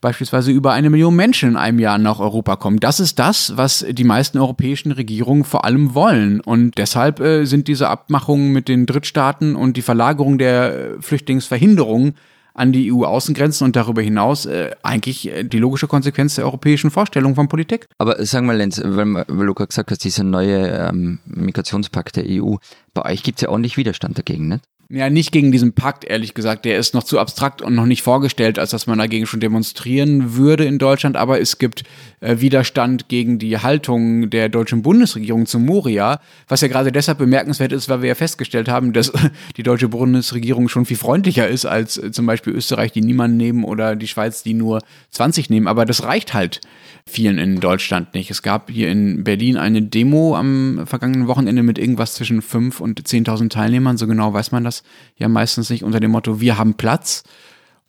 [0.00, 2.80] beispielsweise über eine Million Menschen in einem Jahr nach Europa kommen.
[2.80, 6.40] Das ist das, was die meisten europäischen Regierungen vor allem wollen.
[6.40, 12.14] Und deshalb äh, sind diese Abmachungen mit den Drittstaaten und die Verlagerung der äh, Flüchtlingsverhinderung
[12.56, 17.34] an die EU-Außengrenzen und darüber hinaus äh, eigentlich äh, die logische Konsequenz der europäischen Vorstellung
[17.34, 17.86] von Politik.
[17.98, 22.24] Aber sagen wir, Lenz, weil, weil du gerade gesagt hast, dieser neue ähm, Migrationspakt der
[22.26, 22.56] EU,
[22.94, 24.64] bei euch gibt es ja ordentlich Widerstand dagegen, nicht?
[24.88, 26.64] Ja, nicht gegen diesen Pakt, ehrlich gesagt.
[26.64, 30.36] Der ist noch zu abstrakt und noch nicht vorgestellt, als dass man dagegen schon demonstrieren
[30.36, 31.16] würde in Deutschland.
[31.16, 31.82] Aber es gibt
[32.20, 37.72] äh, Widerstand gegen die Haltung der deutschen Bundesregierung zu Moria, was ja gerade deshalb bemerkenswert
[37.72, 39.12] ist, weil wir ja festgestellt haben, dass
[39.56, 43.64] die deutsche Bundesregierung schon viel freundlicher ist als äh, zum Beispiel Österreich, die niemanden nehmen,
[43.64, 45.66] oder die Schweiz, die nur 20 nehmen.
[45.66, 46.60] Aber das reicht halt
[47.08, 48.30] vielen in Deutschland nicht.
[48.30, 53.02] Es gab hier in Berlin eine Demo am vergangenen Wochenende mit irgendwas zwischen 5.000 und
[53.02, 53.96] 10.000 Teilnehmern.
[53.96, 54.75] So genau weiß man das
[55.16, 57.24] ja meistens nicht unter dem Motto, wir haben Platz.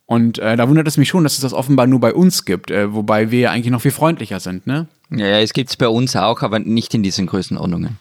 [0.06, 2.70] Und äh, da wundert es mich schon, dass es das offenbar nur bei uns gibt,
[2.70, 4.88] äh, wobei wir ja eigentlich noch viel freundlicher sind, ne?
[5.10, 7.98] Ja, es gibt es bei uns auch, aber nicht in diesen Größenordnungen.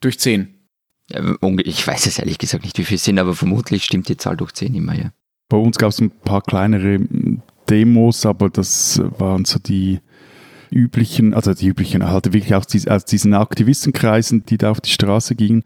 [0.00, 0.54] Durch zehn.
[1.10, 1.20] Ja,
[1.64, 4.52] ich weiß es ehrlich gesagt nicht, wie viel sind, aber vermutlich stimmt die Zahl durch
[4.52, 5.10] zehn immer, ja.
[5.48, 7.00] Bei uns gab es ein paar kleinere
[7.68, 10.00] Demos, aber das waren so die
[10.70, 15.64] üblichen, also die üblichen, halt wirklich aus diesen Aktivistenkreisen, die da auf die Straße gingen.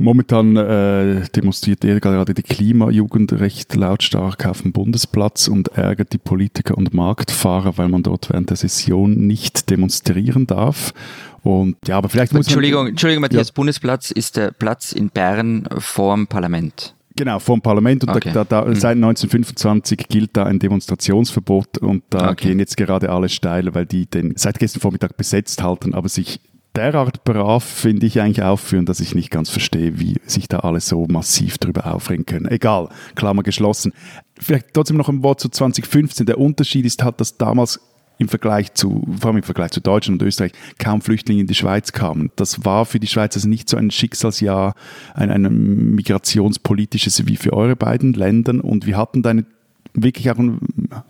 [0.00, 6.18] Momentan äh, demonstriert er gerade die Klimajugend recht lautstark auf dem Bundesplatz und ärgert die
[6.18, 10.94] Politiker und Marktfahrer, weil man dort während der Session nicht demonstrieren darf.
[11.42, 13.54] Und ja, aber vielleicht muss Entschuldigung, man, Entschuldigung, Matthias, ja.
[13.54, 16.94] Bundesplatz ist der Platz in Bern vorm Parlament.
[17.16, 18.30] Genau, vom Parlament und okay.
[18.32, 18.76] da, da, mhm.
[18.76, 22.50] seit 1925 gilt da ein Demonstrationsverbot und da okay.
[22.50, 26.38] gehen jetzt gerade alle steil, weil die den seit gestern Vormittag besetzt halten, aber sich
[26.78, 30.80] derart brav, finde ich, eigentlich aufführen, dass ich nicht ganz verstehe, wie sich da alle
[30.80, 32.46] so massiv darüber aufregen können.
[32.46, 33.92] Egal, Klammer geschlossen.
[34.38, 36.26] Vielleicht trotzdem noch ein Wort zu 2015.
[36.26, 37.80] Der Unterschied ist halt, dass damals
[38.18, 41.54] im Vergleich zu, vor allem im Vergleich zu Deutschland und Österreich, kaum Flüchtlinge in die
[41.54, 42.30] Schweiz kamen.
[42.36, 44.74] Das war für die Schweiz also nicht so ein Schicksalsjahr,
[45.14, 48.64] ein, ein migrationspolitisches wie für eure beiden Länder.
[48.64, 49.46] Und wir hatten da eine
[49.94, 50.60] wirklich auch, kann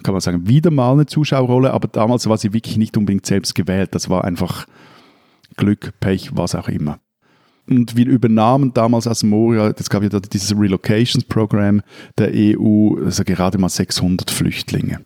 [0.07, 3.95] man sagen, wieder mal eine Zuschauerrolle, aber damals war sie wirklich nicht unbedingt selbst gewählt.
[3.95, 4.67] Das war einfach
[5.59, 6.99] Glück, Pech, was auch immer.
[7.69, 11.83] Und wir übernahmen damals aus Moria, das gab ja dieses Relocations-Programm
[12.17, 15.05] der EU, also gerade mal 600 Flüchtlinge.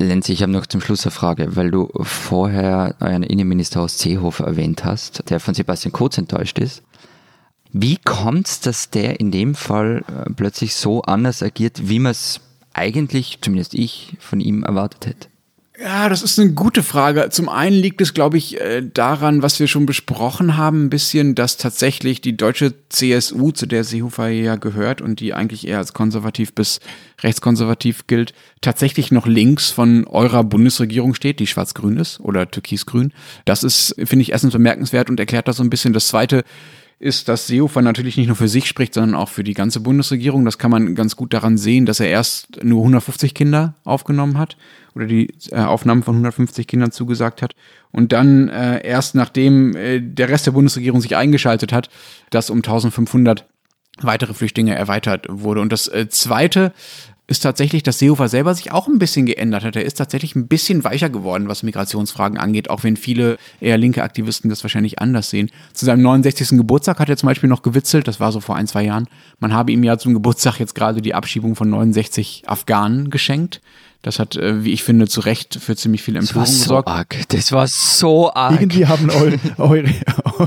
[0.00, 4.46] Lenz, ich habe noch zum Schluss eine Frage, weil du vorher euren Innenminister aus Seehofer
[4.46, 6.82] erwähnt hast, der von Sebastian Kurz enttäuscht ist.
[7.72, 12.12] Wie kommt es, dass der in dem Fall äh, plötzlich so anders agiert, wie man
[12.12, 12.40] es
[12.74, 15.28] eigentlich, zumindest ich, von ihm erwartet hätte?
[15.80, 17.30] Ja, das ist eine gute Frage.
[17.30, 21.34] Zum einen liegt es, glaube ich, äh, daran, was wir schon besprochen haben, ein bisschen,
[21.34, 25.94] dass tatsächlich die deutsche CSU, zu der Seehofer ja gehört und die eigentlich eher als
[25.94, 26.80] konservativ bis
[27.22, 33.14] rechtskonservativ gilt, tatsächlich noch links von eurer Bundesregierung steht, die schwarz-grün ist oder türkisgrün.
[33.46, 35.94] Das ist, finde ich, erstens bemerkenswert und erklärt das so ein bisschen.
[35.94, 36.44] Das zweite,
[37.02, 40.44] ist, dass Seehofer natürlich nicht nur für sich spricht, sondern auch für die ganze Bundesregierung.
[40.44, 44.56] Das kann man ganz gut daran sehen, dass er erst nur 150 Kinder aufgenommen hat
[44.94, 47.56] oder die äh, Aufnahmen von 150 Kindern zugesagt hat
[47.90, 51.90] und dann äh, erst nachdem äh, der Rest der Bundesregierung sich eingeschaltet hat,
[52.30, 53.46] dass um 1500
[54.00, 55.60] weitere Flüchtlinge erweitert wurde.
[55.60, 56.72] Und das äh, Zweite,
[57.28, 59.76] ist tatsächlich, dass Seehofer selber sich auch ein bisschen geändert hat.
[59.76, 64.02] Er ist tatsächlich ein bisschen weicher geworden, was Migrationsfragen angeht, auch wenn viele eher linke
[64.02, 65.50] Aktivisten das wahrscheinlich anders sehen.
[65.72, 66.50] Zu seinem 69.
[66.58, 69.08] Geburtstag hat er zum Beispiel noch gewitzelt, das war so vor ein, zwei Jahren.
[69.38, 73.60] Man habe ihm ja zum Geburtstag jetzt gerade die Abschiebung von 69 Afghanen geschenkt.
[74.02, 76.88] Das hat, äh, wie ich finde, zu Recht für ziemlich viel Empörung das gesorgt.
[76.88, 77.16] So arg.
[77.28, 78.60] Das war so arg.
[78.60, 79.88] Irgendwie haben eure, eure,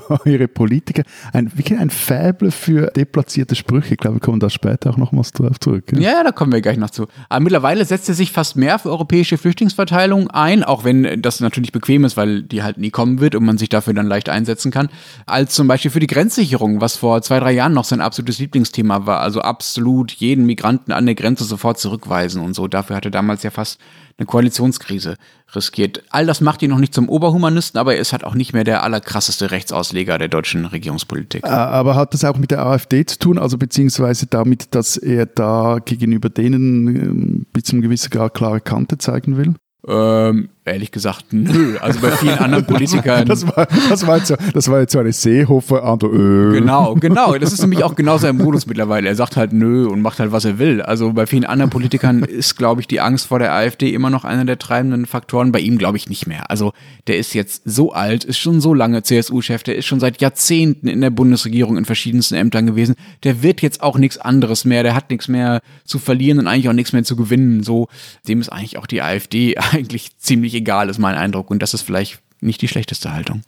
[0.25, 3.93] eure Politiker ein, wirklich ein Faible für deplatzierte Sprüche.
[3.93, 5.85] Ich glaube, wir kommen da später auch nochmals drauf zurück.
[5.93, 5.99] Ja?
[5.99, 7.07] ja, da kommen wir gleich noch zu.
[7.29, 11.71] Aber mittlerweile setzt er sich fast mehr für europäische Flüchtlingsverteilung ein, auch wenn das natürlich
[11.71, 14.69] bequem ist, weil die halt nie kommen wird und man sich dafür dann leicht einsetzen
[14.69, 14.89] kann,
[15.25, 19.05] als zum Beispiel für die Grenzsicherung, was vor zwei, drei Jahren noch sein absolutes Lieblingsthema
[19.05, 19.21] war.
[19.21, 22.67] Also absolut jeden Migranten an der Grenze sofort zurückweisen und so.
[22.67, 23.79] Dafür hatte damals ja fast
[24.17, 25.15] eine Koalitionskrise
[25.53, 26.03] riskiert.
[26.09, 28.63] All das macht ihn noch nicht zum Oberhumanisten, aber er ist halt auch nicht mehr
[28.63, 31.45] der allerkrasseste Rechtsausleger der deutschen Regierungspolitik.
[31.45, 35.25] Äh, aber hat das auch mit der AfD zu tun, also beziehungsweise damit, dass er
[35.25, 39.55] da gegenüber denen ähm, bis zum gewissen Grad klare Kante zeigen will?
[39.87, 41.77] Ähm, Ehrlich gesagt, nö.
[41.77, 43.27] Also bei vielen anderen Politikern.
[43.27, 46.13] Das war, das war, jetzt, so, das war jetzt so eine Seehofer Antwort.
[46.15, 46.59] Äh.
[46.59, 47.37] Genau, genau.
[47.37, 49.07] Das ist nämlich auch genau sein Modus mittlerweile.
[49.07, 50.81] Er sagt halt nö und macht halt, was er will.
[50.81, 54.25] Also bei vielen anderen Politikern ist, glaube ich, die Angst vor der AfD immer noch
[54.25, 55.51] einer der treibenden Faktoren.
[55.51, 56.49] Bei ihm, glaube ich, nicht mehr.
[56.49, 56.73] Also
[57.05, 60.87] der ist jetzt so alt, ist schon so lange CSU-Chef, der ist schon seit Jahrzehnten
[60.87, 62.95] in der Bundesregierung in verschiedensten Ämtern gewesen.
[63.23, 64.81] Der wird jetzt auch nichts anderes mehr.
[64.81, 67.61] Der hat nichts mehr zu verlieren und eigentlich auch nichts mehr zu gewinnen.
[67.61, 67.87] So,
[68.27, 71.51] dem ist eigentlich auch die AfD eigentlich ziemlich egal, ist mein Eindruck.
[71.51, 73.41] Und das ist vielleicht nicht die schlechteste Haltung.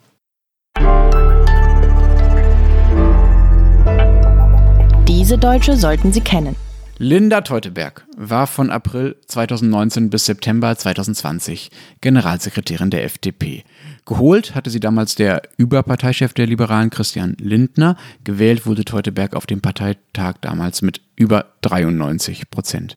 [5.08, 6.54] Diese Deutsche sollten Sie kennen.
[7.00, 13.62] Linda Teuteberg war von April 2019 bis September 2020 Generalsekretärin der FDP.
[14.04, 17.96] Geholt hatte sie damals der Überparteichef der Liberalen Christian Lindner.
[18.24, 22.96] Gewählt wurde Teuteberg auf dem Parteitag damals mit über 93 Prozent.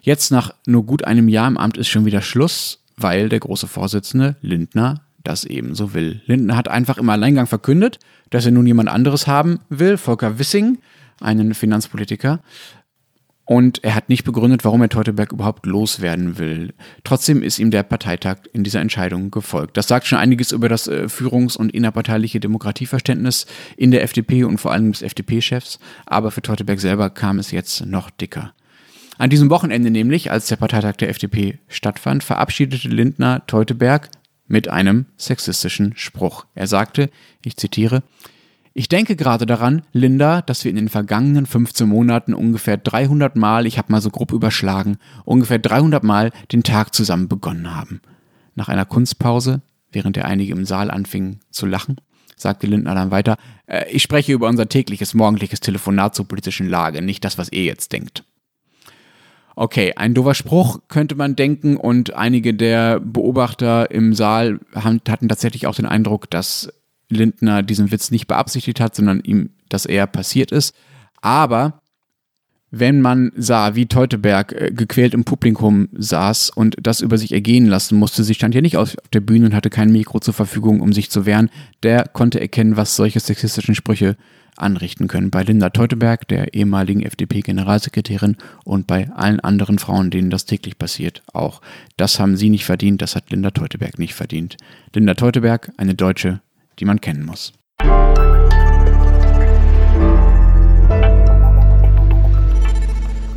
[0.00, 3.66] Jetzt nach nur gut einem Jahr im Amt ist schon wieder Schluss, weil der große
[3.66, 6.22] Vorsitzende Lindner das ebenso will.
[6.26, 7.98] Lindner hat einfach im Alleingang verkündet,
[8.30, 10.78] dass er nun jemand anderes haben will, Volker Wissing,
[11.20, 12.40] einen Finanzpolitiker
[13.50, 16.72] und er hat nicht begründet, warum er Teuteberg überhaupt loswerden will.
[17.02, 19.76] Trotzdem ist ihm der Parteitag in dieser Entscheidung gefolgt.
[19.76, 24.58] Das sagt schon einiges über das äh, Führungs- und innerparteiliche Demokratieverständnis in der FDP und
[24.58, 28.52] vor allem des FDP-Chefs, aber für Teuteberg selber kam es jetzt noch dicker.
[29.20, 34.08] An diesem Wochenende nämlich, als der Parteitag der FDP stattfand, verabschiedete Lindner Teuteberg
[34.48, 36.46] mit einem sexistischen Spruch.
[36.54, 37.10] Er sagte,
[37.44, 38.02] ich zitiere,
[38.72, 43.66] ich denke gerade daran, Linda, dass wir in den vergangenen 15 Monaten ungefähr 300 Mal,
[43.66, 48.00] ich habe mal so grob überschlagen, ungefähr 300 Mal den Tag zusammen begonnen haben.
[48.54, 49.60] Nach einer Kunstpause,
[49.92, 52.00] während der einige im Saal anfingen zu lachen,
[52.36, 57.02] sagte Lindner dann weiter, äh, ich spreche über unser tägliches morgendliches Telefonat zur politischen Lage,
[57.02, 58.24] nicht das, was ihr jetzt denkt.
[59.60, 65.66] Okay, ein doofer Spruch könnte man denken und einige der Beobachter im Saal hatten tatsächlich
[65.66, 66.72] auch den Eindruck, dass
[67.10, 70.74] Lindner diesen Witz nicht beabsichtigt hat, sondern ihm das eher passiert ist.
[71.20, 71.82] Aber
[72.70, 77.66] wenn man sah, wie Teuteberg äh, gequält im Publikum saß und das über sich ergehen
[77.66, 80.80] lassen musste, sie stand ja nicht auf der Bühne und hatte kein Mikro zur Verfügung,
[80.80, 81.50] um sich zu wehren,
[81.82, 84.16] der konnte erkennen, was solche sexistischen Sprüche
[84.60, 85.30] anrichten können.
[85.30, 91.22] Bei Linda Teuteberg, der ehemaligen FDP-Generalsekretärin und bei allen anderen Frauen, denen das täglich passiert,
[91.32, 91.60] auch.
[91.96, 94.56] Das haben sie nicht verdient, das hat Linda Teuteberg nicht verdient.
[94.94, 96.40] Linda Teuteberg, eine Deutsche,
[96.78, 97.52] die man kennen muss.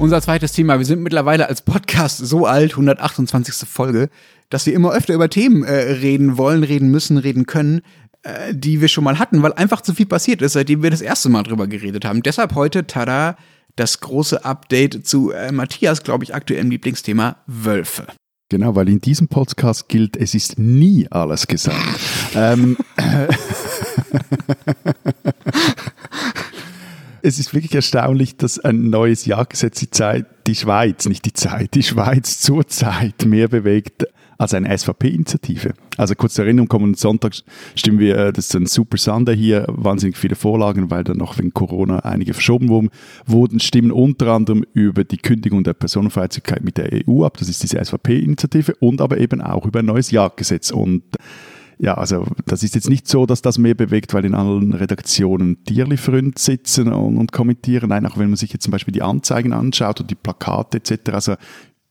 [0.03, 0.79] Unser zweites Thema.
[0.79, 3.69] Wir sind mittlerweile als Podcast so alt, 128.
[3.69, 4.09] Folge,
[4.49, 7.81] dass wir immer öfter über Themen äh, reden wollen, reden müssen, reden können,
[8.23, 11.01] äh, die wir schon mal hatten, weil einfach zu viel passiert ist, seitdem wir das
[11.01, 12.23] erste Mal drüber geredet haben.
[12.23, 13.35] Deshalb heute, tada,
[13.75, 18.07] das große Update zu äh, Matthias, glaube ich, aktuellem Lieblingsthema Wölfe.
[18.49, 21.99] Genau, weil in diesem Podcast gilt, es ist nie alles gesagt.
[22.35, 22.77] ähm,
[27.23, 31.73] es ist wirklich erstaunlich, dass ein neues Jagdgesetz die Zeit, die Schweiz, nicht die Zeit,
[31.73, 34.05] die Schweiz zurzeit mehr bewegt
[34.37, 35.73] als eine SVP-Initiative.
[35.97, 37.33] Also kurz zur Erinnerung, kommenden Sonntag
[37.75, 41.37] stimmen wir, äh, das ist ein Super Sunday hier, wahnsinnig viele Vorlagen, weil dann noch
[41.37, 42.89] wegen Corona einige verschoben wurden,
[43.25, 47.63] wurden Stimmen unter anderem über die Kündigung der Personenfreizügigkeit mit der EU ab, das ist
[47.63, 50.71] diese SVP-Initiative, und aber eben auch über ein neues Jagdgesetz.
[50.71, 51.03] Und
[51.79, 55.63] ja, also das ist jetzt nicht so, dass das mehr bewegt, weil in allen Redaktionen
[55.65, 57.89] Tierlieferanten sitzen und, und, kommentieren.
[57.89, 61.11] Nein, auch wenn man sich jetzt zum Beispiel die Anzeigen anschaut und die Plakate etc.
[61.11, 61.35] Also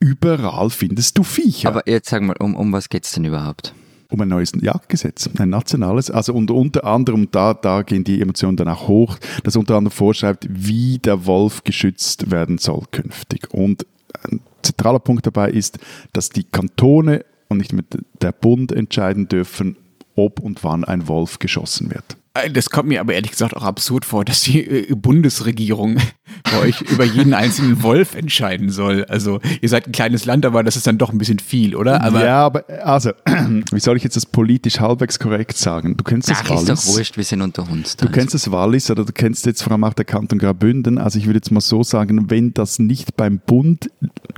[0.02, 1.68] überall findest du Viecher.
[1.68, 3.74] Aber jetzt sag mal, um, um was geht es denn überhaupt?
[4.10, 6.10] um ein neues Jagdgesetz, ein nationales.
[6.10, 9.96] Also und unter anderem, da, da gehen die Emotionen dann auch hoch, das unter anderem
[9.96, 13.48] vorschreibt, wie der Wolf geschützt werden soll künftig.
[13.54, 13.86] Und
[14.28, 15.78] ein zentraler Punkt dabei ist,
[16.12, 17.84] dass die Kantone und nicht mehr
[18.20, 19.76] der Bund entscheiden dürfen,
[20.14, 22.18] ob und wann ein Wolf geschossen wird.
[22.34, 25.98] Äh, das kommt mir aber ehrlich gesagt auch absurd vor, dass die äh, Bundesregierung
[26.44, 29.04] bei euch über jeden einzelnen Wolf entscheiden soll.
[29.04, 32.02] Also ihr seid ein kleines Land, aber das ist dann doch ein bisschen viel, oder?
[32.02, 33.12] Aber ja, aber also,
[33.72, 35.96] wie soll ich jetzt das politisch halbwegs korrekt sagen?
[35.96, 36.68] Du kennst das Ach, Wallis.
[36.68, 37.96] ist doch wurscht, wir sind unter uns.
[37.96, 40.98] Du kennst das Wallis oder du kennst jetzt vor allem auch der Kanton Graubünden.
[40.98, 43.90] Also ich würde jetzt mal so sagen, wenn das nicht beim Bund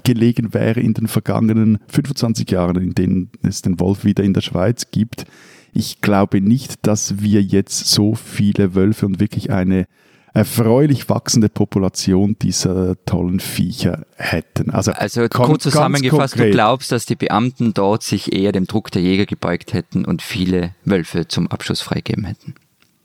[0.02, 4.40] gelegen wäre in den vergangenen 25 Jahren, in denen es den Wolf wieder in der
[4.40, 5.26] Schweiz gibt,
[5.74, 9.86] ich glaube nicht, dass wir jetzt so viele Wölfe und wirklich eine
[10.32, 14.70] erfreulich wachsende Population dieser tollen Viecher hätten.
[14.70, 19.02] Also, also kurz zusammengefasst, du glaubst, dass die Beamten dort sich eher dem Druck der
[19.02, 22.54] Jäger gebeugt hätten und viele Wölfe zum Abschuss freigeben hätten.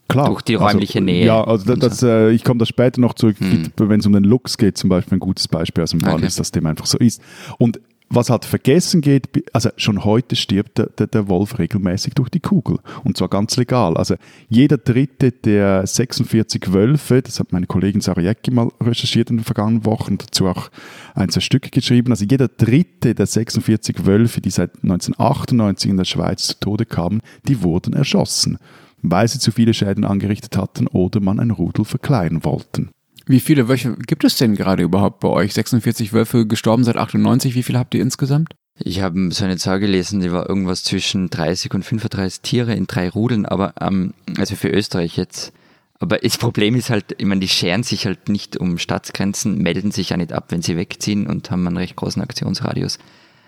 [0.08, 0.26] Klar.
[0.26, 1.26] Durch die räumliche also, Nähe.
[1.26, 3.72] Ja, also das, das, äh, ich komme da später noch zurück, hm.
[3.78, 6.26] wenn es um den Lux geht, zum Beispiel ein gutes Beispiel aus dem Wald okay.
[6.26, 7.22] ist, dass dem einfach so ist.
[7.60, 12.30] Und was halt vergessen geht, also schon heute stirbt der, der, der, Wolf regelmäßig durch
[12.30, 13.98] die Kugel und zwar ganz legal.
[13.98, 14.16] Also
[14.48, 19.44] jeder dritte der 46 Wölfe, das hat meine Kollegin Sarah Jäcki mal recherchiert in den
[19.44, 20.70] vergangenen Wochen, dazu auch
[21.14, 26.06] ein, zwei Stücke geschrieben, also jeder dritte der 46 Wölfe, die seit 1998 in der
[26.06, 28.58] Schweiz zu Tode kamen, die wurden erschossen,
[29.04, 32.90] weil sie zu viele Schäden angerichtet hatten oder man ein Rudel verkleinern wollten.
[33.30, 35.54] Wie viele Wölfe gibt es denn gerade überhaupt bei euch?
[35.54, 37.54] 46 Wölfe gestorben seit 98.
[37.54, 38.56] Wie viele habt ihr insgesamt?
[38.80, 42.88] Ich habe so eine Zahl gelesen, die war irgendwas zwischen 30 und 35 Tiere in
[42.88, 45.54] drei Rudeln, aber ähm, also für Österreich jetzt.
[46.00, 49.92] Aber das Problem ist halt, ich meine, die scheren sich halt nicht um Staatsgrenzen, melden
[49.92, 52.98] sich ja nicht ab, wenn sie wegziehen und haben einen recht großen Aktionsradius.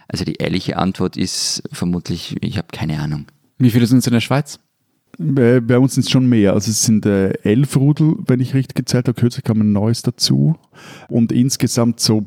[0.08, 3.26] Also die ehrliche Antwort ist vermutlich, ich habe keine Ahnung.
[3.58, 4.60] Wie viele sind es in der Schweiz?
[5.17, 6.54] Bei, bei uns sind es schon mehr.
[6.54, 9.19] Also es sind äh, elf Rudel, wenn ich richtig gezählt habe.
[9.19, 10.56] Kürzlich kam ein neues dazu.
[11.10, 12.26] Und insgesamt so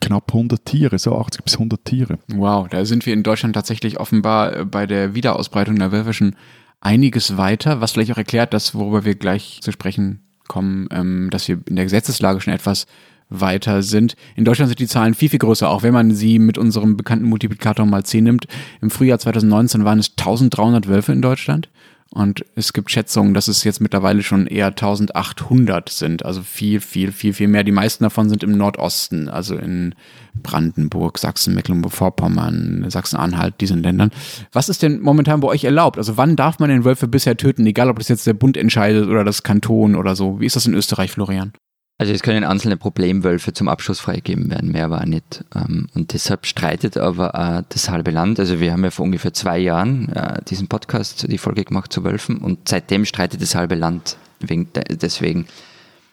[0.00, 2.18] knapp 100 Tiere, so 80 bis 100 Tiere.
[2.28, 6.36] Wow, da sind wir in Deutschland tatsächlich offenbar äh, bei der Wiederausbreitung der Wölfe schon
[6.80, 11.46] einiges weiter, was vielleicht auch erklärt, dass, worüber wir gleich zu sprechen kommen, ähm, dass
[11.46, 12.86] wir in der Gesetzeslage schon etwas
[13.30, 14.16] weiter sind.
[14.36, 17.26] In Deutschland sind die Zahlen viel, viel größer, auch wenn man sie mit unserem bekannten
[17.26, 18.46] Multiplikator mal 10 nimmt.
[18.82, 21.68] Im Frühjahr 2019 waren es 1300 Wölfe in Deutschland.
[22.12, 26.24] Und es gibt Schätzungen, dass es jetzt mittlerweile schon eher 1800 sind.
[26.24, 27.62] Also viel, viel, viel, viel mehr.
[27.62, 29.94] Die meisten davon sind im Nordosten, also in
[30.34, 34.10] Brandenburg, Sachsen, Mecklenburg-Vorpommern, Sachsen-Anhalt, diesen Ländern.
[34.50, 35.98] Was ist denn momentan bei euch erlaubt?
[35.98, 37.64] Also wann darf man den Wölfe bisher töten?
[37.64, 40.40] Egal, ob das jetzt der Bund entscheidet oder das Kanton oder so.
[40.40, 41.52] Wie ist das in Österreich, Florian?
[42.00, 45.44] Also es können einzelne Problemwölfe zum Abschuss freigegeben werden, mehr war nicht.
[45.54, 48.40] Ähm, und deshalb streitet aber das halbe Land.
[48.40, 52.02] Also wir haben ja vor ungefähr zwei Jahren äh, diesen Podcast, die Folge gemacht zu
[52.02, 55.46] Wölfen und seitdem streitet das halbe Land wegen, deswegen.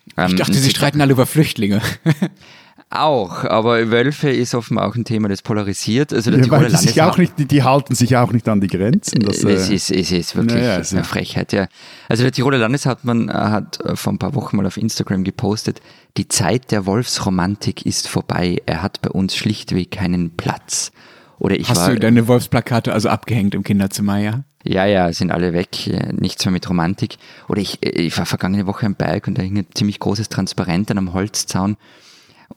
[0.08, 1.82] ich dachte, sie streiten alle über Flüchtlinge.
[2.89, 6.13] Auch, aber Wölfe ist offenbar auch ein Thema, das polarisiert.
[6.13, 8.67] Also der ja, Tiroler sich auch nicht, die, die, halten sich auch nicht an die
[8.67, 9.19] Grenzen.
[9.19, 11.67] Das, das äh, ist, ist, ist wirklich ja, eine Frechheit, ja.
[12.08, 15.82] Also der Tiroler Landeshauptmann äh, hat äh, vor ein paar Wochen mal auf Instagram gepostet,
[16.15, 18.62] die Zeit der Wolfsromantik ist vorbei.
[18.65, 20.93] Er hat bei uns schlichtweg keinen Platz.
[21.39, 24.43] Oder ich Hast war, du deine Wolfsplakate also abgehängt im Kinderzimmer, ja?
[24.63, 25.69] Ja, ja, sind alle weg.
[26.13, 27.17] Nichts mehr mit Romantik.
[27.47, 30.89] Oder ich, ich war vergangene Woche am Berg und da hing ein ziemlich großes Transparent
[30.89, 31.78] an einem Holzzaun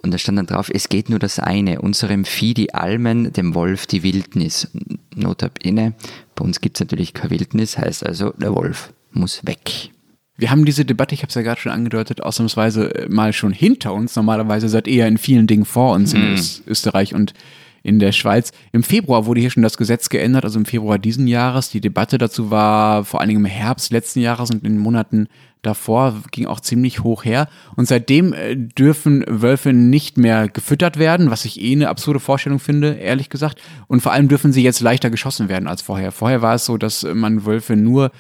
[0.03, 3.55] und da stand dann drauf, es geht nur das eine, unserem Vieh die Almen, dem
[3.55, 4.68] Wolf die Wildnis.
[5.14, 5.94] Notabene,
[6.35, 9.90] bei uns gibt es natürlich keine Wildnis, heißt also, der Wolf muss weg.
[10.37, 13.53] Wir haben diese Debatte, ich habe es ja gerade schon angedeutet, ausnahmsweise äh, mal schon
[13.53, 14.16] hinter uns.
[14.16, 16.42] Normalerweise seid ihr ja in vielen Dingen vor uns in hm.
[16.66, 17.35] Österreich und
[17.83, 18.53] in der Schweiz.
[18.73, 21.71] Im Februar wurde hier schon das Gesetz geändert, also im Februar diesen Jahres.
[21.71, 25.29] Die Debatte dazu war vor allen Dingen im Herbst letzten Jahres und in den Monaten
[25.62, 27.49] davor ging auch ziemlich hoch her.
[27.77, 32.59] Und seitdem äh, dürfen Wölfe nicht mehr gefüttert werden, was ich eh eine absurde Vorstellung
[32.59, 33.61] finde, ehrlich gesagt.
[33.87, 36.12] Und vor allem dürfen sie jetzt leichter geschossen werden als vorher.
[36.12, 38.11] Vorher war es so, dass man Wölfe nur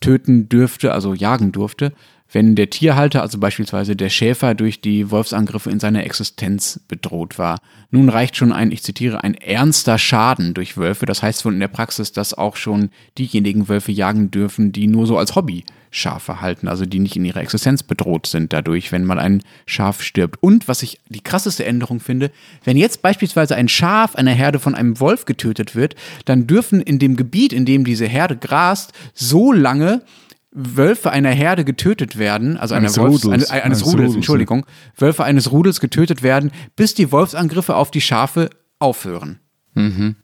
[0.00, 1.92] töten dürfte, also jagen durfte,
[2.32, 7.58] wenn der Tierhalter, also beispielsweise der Schäfer, durch die Wolfsangriffe in seiner Existenz bedroht war.
[7.90, 11.06] Nun reicht schon ein, ich zitiere, ein ernster Schaden durch Wölfe.
[11.06, 15.06] Das heißt wohl in der Praxis, dass auch schon diejenigen Wölfe jagen dürfen, die nur
[15.06, 15.64] so als Hobby
[15.96, 20.02] Schafe halten, also die nicht in ihrer Existenz bedroht sind dadurch, wenn mal ein Schaf
[20.02, 20.42] stirbt.
[20.42, 22.30] Und was ich die krasseste Änderung finde,
[22.64, 25.94] wenn jetzt beispielsweise ein Schaf einer Herde von einem Wolf getötet wird,
[26.26, 30.02] dann dürfen in dem Gebiet, in dem diese Herde grast, so lange
[30.56, 34.66] Wölfe einer Herde getötet werden, also eines Wolfs, Rudels, eine, eines, Rudels, Rudels, Entschuldigung,
[34.96, 39.38] Wölfe eines Rudels getötet werden, bis die Wolfsangriffe auf die Schafe aufhören.
[39.74, 40.16] Mhm.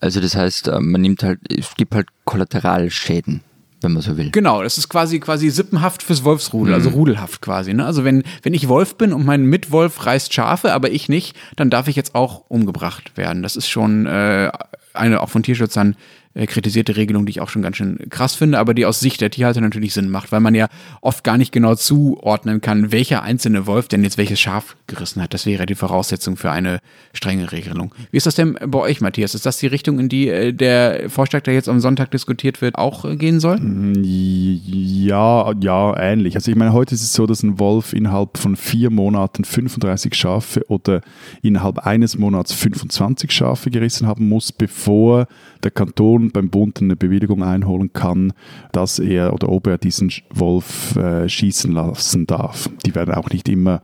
[0.00, 3.42] Also das heißt, äh, man nimmt halt, es gibt halt Kollateralschäden
[3.82, 4.30] wenn man so will.
[4.30, 6.94] Genau, das ist quasi quasi Sippenhaft fürs Wolfsrudel, also mhm.
[6.94, 7.74] also Rudelhaft quasi.
[7.74, 7.84] Ne?
[7.84, 11.70] Also wenn, wenn ich Wolf bin und mein Mitwolf reißt Schafe, aber ich nicht, dann
[11.70, 13.42] darf ich jetzt auch umgebracht werden.
[13.42, 14.50] Das ist schon äh,
[14.94, 15.96] eine auch von Tierschützern
[16.36, 19.20] äh, kritisierte Regelung, die ich auch schon ganz schön krass finde, aber die aus Sicht
[19.20, 20.68] der Tierhalter natürlich Sinn macht, weil man ja
[21.00, 25.32] oft gar nicht genau zuordnen kann, welcher einzelne Wolf denn jetzt welches Schaf gerissen hat.
[25.32, 26.80] Das wäre die Voraussetzung für eine
[27.14, 27.94] strenge Regelung.
[28.10, 29.34] Wie ist das denn bei euch, Matthias?
[29.34, 32.76] Ist das die Richtung, in die äh, der Vorschlag, der jetzt am Sonntag diskutiert wird,
[32.76, 33.58] auch äh, gehen soll?
[33.58, 36.34] Mm, ja, ja, ähnlich.
[36.36, 40.14] Also ich meine, heute ist es so, dass ein Wolf innerhalb von vier Monaten 35
[40.14, 41.00] Schafe oder
[41.40, 45.28] innerhalb eines Monats 25 Schafe gerissen haben muss, bevor
[45.62, 48.32] der Kanton beim Bund eine Bewilligung einholen kann,
[48.72, 52.70] dass er oder ob er diesen Wolf äh, schießen lassen darf.
[52.84, 53.82] Die werden auch nicht immer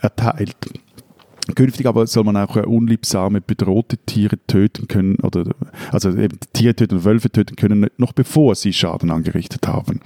[0.00, 0.56] erteilt.
[1.54, 5.44] Künftig aber soll man auch äh, unliebsame, bedrohte Tiere töten können, oder
[5.90, 10.00] also eben Tiere töten und Wölfe töten können, noch bevor sie Schaden angerichtet haben.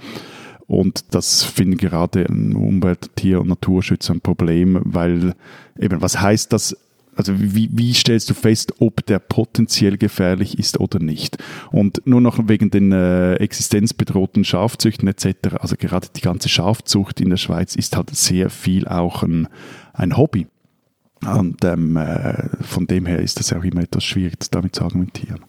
[0.67, 5.35] Und das finden gerade Umwelt-, Tier- und Naturschützer ein Problem, weil
[5.79, 6.75] eben, was heißt das
[7.15, 11.37] also wie, wie stellst du fest, ob der potenziell gefährlich ist oder nicht?
[11.71, 17.29] Und nur noch wegen den äh, existenzbedrohten Schafzüchten etc., also gerade die ganze Schafzucht in
[17.29, 19.47] der Schweiz ist halt sehr viel auch ein,
[19.93, 20.47] ein Hobby.
[21.25, 25.39] Und ähm, äh, von dem her ist das auch immer etwas schwierig, damit zu argumentieren.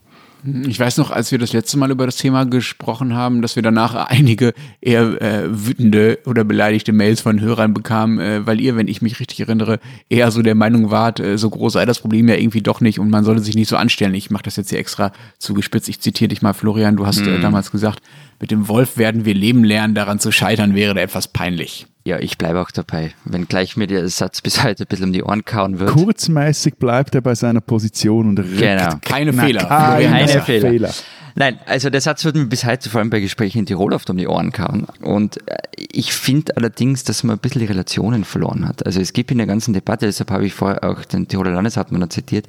[0.66, 3.62] Ich weiß noch, als wir das letzte Mal über das Thema gesprochen haben, dass wir
[3.62, 8.88] danach einige eher äh, wütende oder beleidigte Mails von Hörern bekamen, äh, weil ihr, wenn
[8.88, 12.28] ich mich richtig erinnere, eher so der Meinung wart, äh, so groß sei das Problem
[12.28, 14.14] ja irgendwie doch nicht und man sollte sich nicht so anstellen.
[14.14, 15.88] Ich mache das jetzt hier extra zugespitzt.
[15.88, 17.40] Ich zitiere dich mal, Florian, du hast mm.
[17.42, 18.00] damals gesagt,
[18.40, 21.86] mit dem Wolf werden wir leben lernen, daran zu scheitern wäre etwas peinlich.
[22.06, 23.14] Ja, ich bleibe auch dabei.
[23.24, 25.90] Wenn gleich mir der Satz bis heute ein bisschen um die Ohren kauen wird.
[25.90, 28.94] Kurzmäßig bleibt er bei seiner Position und rückt genau.
[29.02, 29.64] keine Na, Fehler.
[29.64, 30.70] Keine, keine Fehler.
[30.70, 30.94] Fehler.
[31.34, 34.08] Nein, also der Satz wird mir bis heute vor allem bei Gesprächen in Tirol oft
[34.08, 34.86] um die Ohren kauen.
[35.02, 38.86] Und äh, ich finde allerdings, dass man ein bisschen die Relationen verloren hat.
[38.86, 42.08] Also es gibt in der ganzen Debatte, deshalb habe ich vorher auch den Tiroler Landeshauptmann
[42.08, 42.46] zitiert,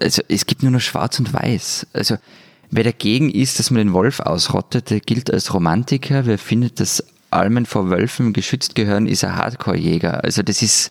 [0.00, 1.86] also es gibt nur noch schwarz und weiß.
[1.94, 2.16] Also
[2.72, 6.24] Wer dagegen ist, dass man den Wolf ausrottet, der gilt als Romantiker.
[6.26, 10.24] Wer findet, dass Almen vor Wölfen geschützt gehören, ist ein Hardcore-Jäger.
[10.24, 10.90] Also das ist,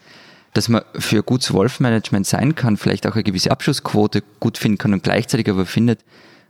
[0.54, 4.94] dass man für gutes Wolfmanagement sein kann, vielleicht auch eine gewisse Abschussquote gut finden kann
[4.94, 6.00] und gleichzeitig aber findet,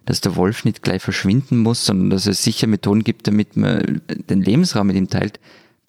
[0.06, 4.02] dass der Wolf nicht gleich verschwinden muss, sondern dass es sicher Methoden gibt, damit man
[4.08, 5.40] den Lebensraum mit ihm teilt,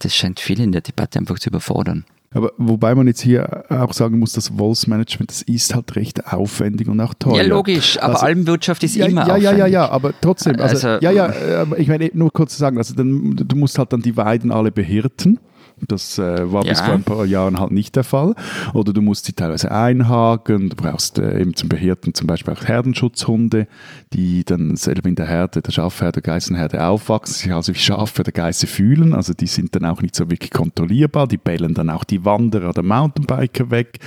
[0.01, 2.05] das scheint viele in der Debatte einfach zu überfordern.
[2.32, 6.88] Aber wobei man jetzt hier auch sagen muss, das Wolfsmanagement, das ist halt recht aufwendig
[6.88, 7.38] und auch teuer.
[7.38, 9.50] Ja, logisch, aber also, Almwirtschaft ist ja, immer ja, aufwendig.
[9.50, 12.78] Ja, ja, ja, aber trotzdem, also, also ja, ja, ich meine, nur kurz zu sagen,
[12.78, 15.40] also dann, du musst halt dann die Weiden alle behirten
[15.88, 16.70] das äh, war ja.
[16.70, 18.34] bis vor ein paar Jahren halt nicht der Fall.
[18.74, 20.70] Oder du musst sie teilweise einhaken.
[20.70, 23.66] Du brauchst äh, eben zum Behirten zum Beispiel auch Herdenschutzhunde,
[24.12, 28.32] die dann selber in der Herde, der Schafherde, Geißenherde aufwachsen, sich also wie Schafe der
[28.32, 29.14] Geiße fühlen.
[29.14, 31.26] Also die sind dann auch nicht so wirklich kontrollierbar.
[31.26, 33.98] Die bellen dann auch die Wanderer oder Mountainbiker weg.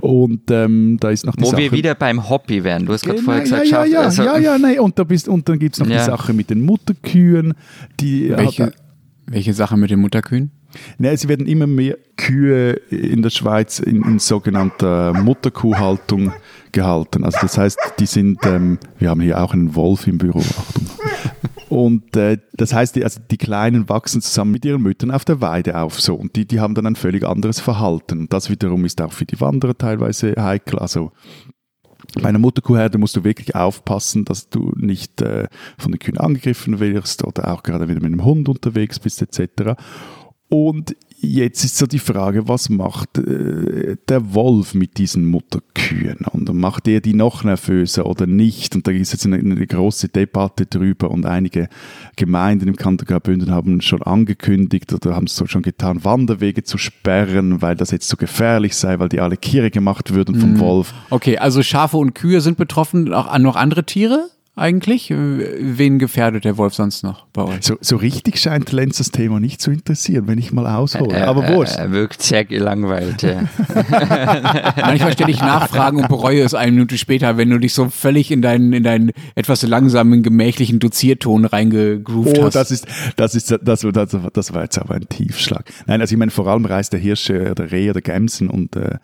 [0.00, 2.86] Und ähm, da ist noch die Wo Sache, wir wieder beim Hobby wären.
[2.86, 4.78] Du hast gerade vorher gesagt, ja, ja, ja, also, ja, ja, nee.
[4.78, 5.98] Und, da bist, und dann gibt es noch ja.
[5.98, 7.54] die Sache mit den Mutterkühen.
[8.00, 8.72] Die welche,
[9.26, 10.50] welche Sache mit den Mutterkühen?
[10.98, 16.32] Nein, es werden immer mehr Kühe in der Schweiz in, in sogenannter Mutterkuhhaltung
[16.72, 17.24] gehalten.
[17.24, 20.86] Also das heißt, die sind, ähm, wir haben hier auch einen Wolf im Büro, Achtung.
[21.68, 25.40] Und äh, das heißt, die, also die Kleinen wachsen zusammen mit ihren Müttern auf der
[25.40, 26.00] Weide auf.
[26.00, 26.14] So.
[26.14, 28.20] Und die, die haben dann ein völlig anderes Verhalten.
[28.20, 30.78] Und das wiederum ist auch für die Wanderer teilweise heikel.
[30.78, 31.10] Also
[32.14, 36.78] bei einer Mutterkuhherde musst du wirklich aufpassen, dass du nicht äh, von den Kühen angegriffen
[36.78, 39.74] wirst oder auch gerade wieder mit einem Hund unterwegs bist etc.
[40.48, 46.18] Und jetzt ist so die Frage, was macht äh, der Wolf mit diesen Mutterkühen?
[46.30, 48.76] Und macht er die noch nervöser oder nicht?
[48.76, 51.68] Und da ist jetzt eine, eine große Debatte drüber und einige
[52.14, 56.78] Gemeinden im Kanton Graubünden haben schon angekündigt oder haben es so schon getan, Wanderwege zu
[56.78, 60.60] sperren, weil das jetzt so gefährlich sei, weil die alle Kiere gemacht würden vom mhm.
[60.60, 60.94] Wolf.
[61.10, 64.30] Okay, also Schafe und Kühe sind betroffen, auch noch andere Tiere?
[64.56, 65.10] Eigentlich?
[65.10, 67.62] Wen gefährdet der Wolf sonst noch bei euch?
[67.62, 71.14] So, so richtig scheint Lenz das Thema nicht zu interessieren, wenn ich mal aushole.
[71.14, 71.76] Äh, Aber wurscht.
[71.76, 73.20] Er wirkt sehr gelangweilt.
[73.22, 73.42] Ja.
[74.80, 78.30] Manchmal stelle ich Nachfragen und bereue es eine Minute später, wenn du dich so völlig
[78.30, 82.54] in deinen, in deinen etwas langsamen, gemächlichen Dozierton reingegroovt oh, hast.
[82.54, 82.86] Das ist,
[83.16, 85.70] das ist, das, das, das war jetzt aber ein Tiefschlag.
[85.86, 88.96] Nein, also ich meine, vor allem reißt der Hirsche, der Reh oder Gämsen und äh,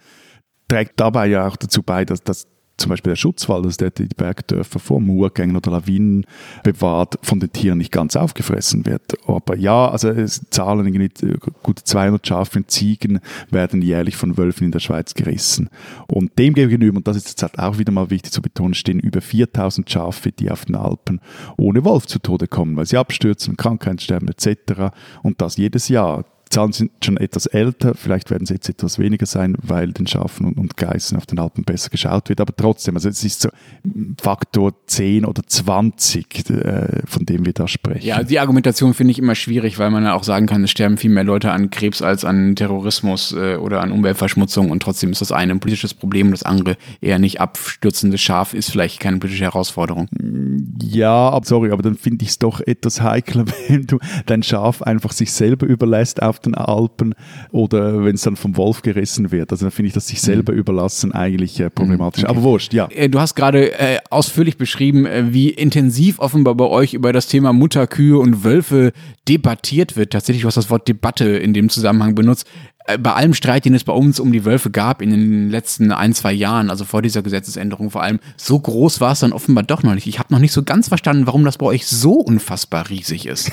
[0.69, 2.47] trägt dabei ja auch dazu bei, dass, dass
[2.77, 6.27] zum Beispiel der Schutzwall, dass der die Bergdörfer vor Murgängen oder Lawinen
[6.65, 9.03] bewahrt, von den Tieren nicht ganz aufgefressen wird.
[9.27, 13.21] Aber ja, also es zahlen irgendwie äh, gut 200 Schafe und Ziegen
[13.51, 15.69] werden jährlich von Wölfen in der Schweiz gerissen.
[16.09, 19.01] Und dem gegenüber, und das ist jetzt halt auch wieder mal wichtig zu betonen, stehen
[19.01, 21.21] über 4000 Schafe, die auf den Alpen
[21.57, 24.95] ohne Wolf zu Tode kommen, weil sie abstürzen, Krankheitssterben etc.
[25.23, 26.25] Und das jedes Jahr.
[26.53, 30.47] Zahlen sind schon etwas älter, vielleicht werden sie jetzt etwas weniger sein, weil den Schafen
[30.47, 33.49] und, und Geißen auf den Alpen besser geschaut wird, aber trotzdem, also es ist so
[34.21, 38.07] Faktor 10 oder 20, äh, von dem wir da sprechen.
[38.07, 40.97] Ja, die Argumentation finde ich immer schwierig, weil man ja auch sagen kann, es sterben
[40.97, 44.71] viel mehr Leute an Krebs als an Terrorismus äh, oder an Umweltverschmutzung.
[44.71, 47.41] Und trotzdem ist das eine ein politisches Problem, das andere eher nicht.
[47.41, 50.09] Abstürzende Schaf ist vielleicht keine politische Herausforderung.
[50.83, 54.83] Ja, aber sorry, aber dann finde ich es doch etwas heikler, wenn du dein Schaf
[54.83, 57.15] einfach sich selber überlässt auf den Alpen
[57.51, 59.53] oder wenn es dann vom Wolf gerissen wird.
[59.53, 60.59] Also dann finde ich das sich selber mhm.
[60.59, 62.23] überlassen eigentlich äh, problematisch.
[62.23, 62.31] Mhm.
[62.31, 62.39] Okay.
[62.39, 62.89] Aber wurscht, ja.
[62.91, 67.27] Äh, du hast gerade äh, ausführlich beschrieben, äh, wie intensiv offenbar bei euch über das
[67.27, 68.93] Thema Mutterkühe und Wölfe
[69.29, 70.13] debattiert wird.
[70.13, 72.47] Tatsächlich, du hast das Wort Debatte in dem Zusammenhang benutzt
[73.01, 76.15] bei allem Streit, den es bei uns um die Wölfe gab in den letzten ein,
[76.15, 79.83] zwei Jahren, also vor dieser Gesetzesänderung vor allem, so groß war es dann offenbar doch
[79.83, 80.07] noch nicht.
[80.07, 83.53] Ich habe noch nicht so ganz verstanden, warum das bei euch so unfassbar riesig ist.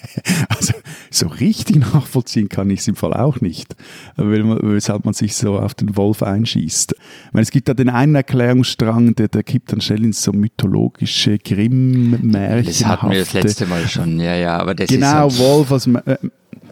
[0.48, 0.74] also
[1.10, 3.76] so richtig nachvollziehen kann ich es im Fall auch nicht,
[4.16, 6.92] weil man, weshalb man sich so auf den Wolf einschießt.
[6.92, 10.32] Ich meine, es gibt da den einen Erklärungsstrang, der, der kippt dann schnell ins so
[10.32, 12.66] mythologische Grimm-Märchen.
[12.66, 15.86] Das hatten wir das letzte Mal schon, ja, ja, aber das genau, ist Wolf als
[15.86, 16.16] äh,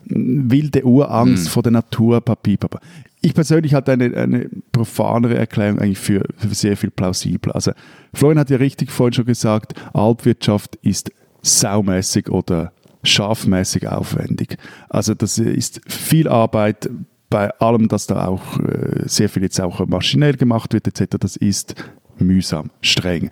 [0.06, 1.48] wilde Urangst mhm.
[1.48, 2.80] vor der Natur, papi, papa.
[3.20, 7.54] Ich persönlich hatte eine, eine profanere Erklärung eigentlich für, für sehr viel plausibler.
[7.54, 7.72] Also
[8.12, 11.10] Florian hat ja richtig vorhin schon gesagt, Alpwirtschaft ist
[11.42, 14.56] saumäßig oder schafmäßig aufwendig.
[14.88, 16.90] Also das ist viel Arbeit
[17.30, 21.16] bei allem, dass da auch äh, sehr viel jetzt auch maschinell gemacht wird etc.
[21.18, 21.74] Das ist
[22.18, 23.30] mühsam, streng.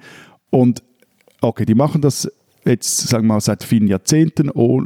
[0.51, 0.83] Und
[1.41, 2.31] okay, die machen das
[2.65, 4.81] jetzt, sagen wir mal, seit vielen Jahrzehnten oh,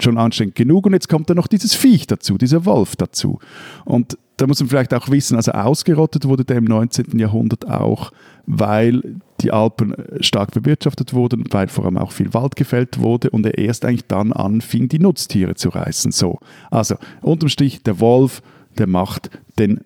[0.00, 3.38] schon anstrengend genug und jetzt kommt da noch dieses Viech dazu, dieser Wolf dazu.
[3.84, 7.18] Und da muss man vielleicht auch wissen, also ausgerottet wurde der im 19.
[7.18, 8.10] Jahrhundert auch,
[8.46, 13.46] weil die Alpen stark bewirtschaftet wurden, weil vor allem auch viel Wald gefällt wurde und
[13.46, 16.10] er erst eigentlich dann anfing, die Nutztiere zu reißen.
[16.10, 16.38] So.
[16.70, 18.42] Also unterm Strich, der Wolf,
[18.76, 19.80] der macht den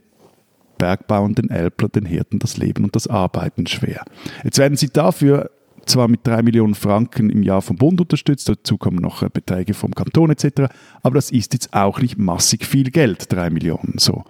[0.79, 4.05] Bergbauern, den Elbler, den Hirten das Leben und das Arbeiten schwer.
[4.45, 5.51] Jetzt werden sie dafür
[5.89, 9.75] zwar mit drei Millionen Franken im Jahr vom Bund unterstützt, dazu kommen noch äh, Beträge
[9.75, 10.73] vom Kanton etc.,
[11.03, 14.25] aber das ist jetzt auch nicht massig viel Geld, drei Millionen so.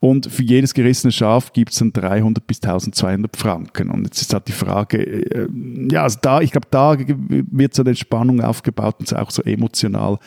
[0.00, 3.88] Und für jedes gerissene Schaf gibt es dann 300 bis 1200 Franken.
[3.90, 5.48] Und jetzt ist halt die Frage, äh,
[5.90, 10.18] ja, also da, ich glaube, da wird so eine Spannung aufgebaut und auch so emotional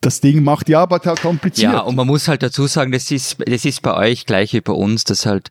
[0.00, 1.72] das Ding macht die Arbeit halt kompliziert.
[1.72, 4.60] Ja, und man muss halt dazu sagen, das ist, das ist bei euch gleich wie
[4.60, 5.50] bei uns, dass halt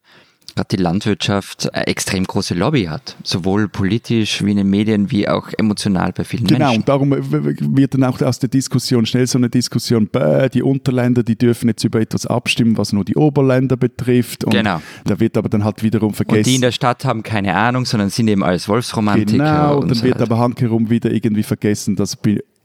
[0.58, 5.28] gerade die Landwirtschaft eine extrem große Lobby hat, sowohl politisch wie in den Medien wie
[5.28, 6.86] auch emotional bei vielen genau, Menschen.
[6.86, 10.64] Genau, und darum wird dann auch aus der Diskussion schnell so eine Diskussion, bäh, die
[10.64, 14.44] Unterländer, die dürfen jetzt über etwas abstimmen, was nur die Oberländer betrifft.
[14.44, 14.82] Und genau.
[15.06, 16.40] Da wird aber dann halt wiederum vergessen.
[16.40, 19.38] Und die in der Stadt haben keine Ahnung, sondern sind eben als Wolfsromantiker.
[19.38, 20.30] Genau, und dann so wird halt.
[20.30, 22.18] aber handherum wieder irgendwie vergessen, dass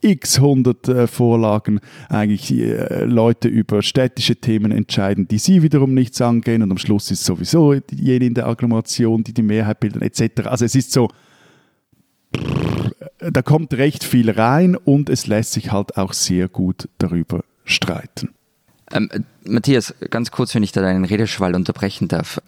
[0.02, 6.20] x hundert äh, Vorlagen eigentlich äh, Leute über städtische Themen entscheiden, die sie wiederum nichts
[6.20, 10.46] angehen und am Schluss ist sowieso jene in der Agglomeration, die die Mehrheit bilden etc.
[10.46, 11.08] Also es ist so,
[13.18, 18.30] da kommt recht viel rein und es lässt sich halt auch sehr gut darüber streiten.
[18.92, 19.08] Ähm,
[19.44, 22.40] Matthias, ganz kurz, wenn ich da deinen Redeschwall unterbrechen darf.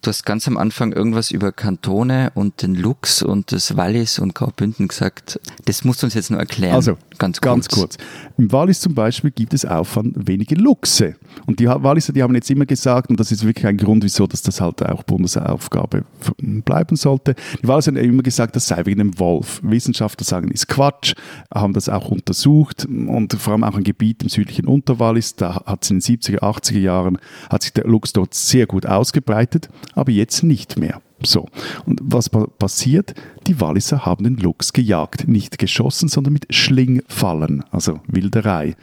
[0.00, 4.32] Du hast ganz am Anfang irgendwas über Kantone und den Lux und das Wallis und
[4.32, 5.40] Graubünden gesagt.
[5.64, 6.76] Das musst du uns jetzt nur erklären.
[6.76, 7.52] Also, ganz kurz.
[7.52, 7.96] Ganz kurz.
[8.36, 11.16] Im Wallis zum Beispiel gibt es Aufwand wenige Luchse.
[11.46, 14.28] Und die Walliser, die haben jetzt immer gesagt, und das ist wirklich ein Grund, wieso
[14.28, 16.04] dass das halt auch Bundesaufgabe
[16.38, 17.34] bleiben sollte.
[17.60, 19.60] Die Walliser haben immer gesagt, das sei wegen dem Wolf.
[19.64, 21.14] Wissenschaftler sagen, ist Quatsch,
[21.52, 25.82] haben das auch untersucht und vor allem auch ein Gebiet im südlichen Unterwallis, da hat
[25.82, 27.18] es in den 70er, 80er Jahren,
[27.50, 29.68] hat sich der Luchs dort sehr gut ausgebreitet
[29.98, 31.00] aber jetzt nicht mehr.
[31.22, 31.46] So.
[31.84, 33.14] Und was passiert?
[33.46, 35.26] Die Walliser haben den Luchs gejagt.
[35.26, 38.76] Nicht geschossen, sondern mit Schlingfallen, also Wilderei.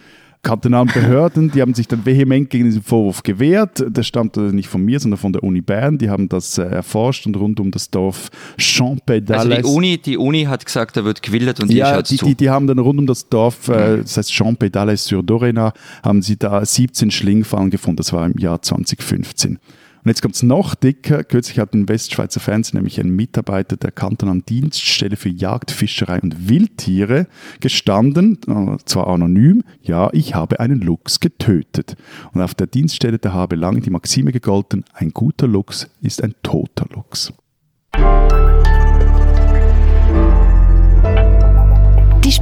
[0.46, 3.84] Kantonalen Behörden, die haben sich dann vehement gegen diesen Vorwurf gewehrt.
[3.88, 5.98] Der stammt nicht von mir, sondern von der Uni Bern.
[5.98, 9.38] Die haben das äh, erforscht und rund um das Dorf Champédales.
[9.38, 12.50] Also die Uni, die Uni hat gesagt, da wird gewildert und ja, die, die, die,
[12.52, 16.64] haben dann rund um das Dorf, äh, das heißt Champédales sur Dorena, haben sie da
[16.64, 17.98] 17 Schlingfallen gefunden.
[17.98, 19.58] Das war im Jahr 2015.
[20.06, 21.24] Und jetzt kommt es noch dicker.
[21.24, 26.48] Kürzlich hat in Westschweizer Fernsehen nämlich ein Mitarbeiter der kantonalen Dienststelle für Jagd, Fischerei und
[26.48, 27.26] Wildtiere
[27.60, 31.96] gestanden, äh, zwar anonym, ja, ich habe einen Luchs getötet.
[32.34, 36.36] Und auf der Dienststelle der habe lange die Maxime gegolten, ein guter Luchs ist ein
[36.44, 37.34] toter Luchs.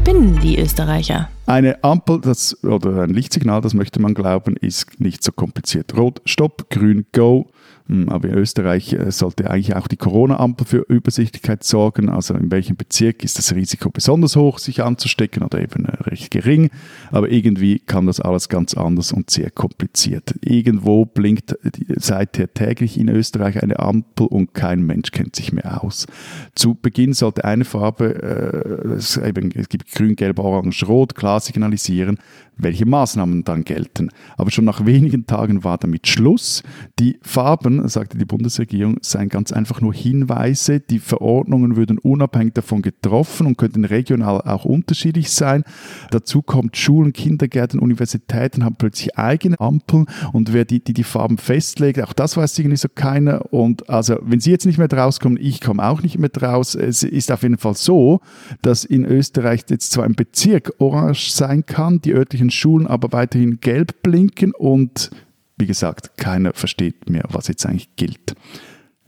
[0.03, 1.29] Spinnen, die Österreicher.
[1.45, 5.95] Eine Ampel das, oder ein Lichtsignal, das möchte man glauben, ist nicht so kompliziert.
[5.95, 7.49] Rot, Stopp, Grün, Go.
[7.87, 12.09] Hm, aber in Österreich äh, sollte eigentlich auch die Corona-Ampel für Übersichtlichkeit sorgen.
[12.09, 16.31] Also in welchem Bezirk ist das Risiko besonders hoch, sich anzustecken oder eben äh, recht
[16.31, 16.69] gering.
[17.11, 20.33] Aber irgendwie kam das alles ganz anders und sehr kompliziert.
[20.41, 21.57] Irgendwo blinkt
[21.97, 26.07] seither täglich in Österreich eine Ampel und kein Mensch kennt sich mehr aus.
[26.55, 31.41] Zu Beginn sollte eine Farbe, äh, es, eben, es gibt grün, gelb, orange, rot, klar
[31.41, 32.17] signalisieren,
[32.57, 34.09] welche Maßnahmen dann gelten.
[34.37, 36.63] Aber schon nach wenigen Tagen war damit Schluss.
[36.99, 40.79] Die Farben, sagte die Bundesregierung, seien ganz einfach nur Hinweise.
[40.79, 45.63] Die Verordnungen würden unabhängig davon getroffen und könnten regional auch unterschiedlich sein.
[46.11, 51.37] Dazu kommt Schulen, Kindergärten, Universitäten haben plötzlich eigene Ampeln und wer die, die, die Farben
[51.37, 53.53] festlegt, auch das weiß irgendwie so keiner.
[53.53, 56.75] Und also, wenn Sie jetzt nicht mehr draus kommen, ich komme auch nicht mehr draus.
[56.75, 58.21] Es ist auf jeden Fall so,
[58.61, 63.11] dass in Österreich jetzt zwar ein Bezirk orange sein kann, die örtlichen öffentlichen Schulen aber
[63.11, 65.11] weiterhin gelb blinken und
[65.57, 68.35] wie gesagt, keiner versteht mehr, was jetzt eigentlich gilt.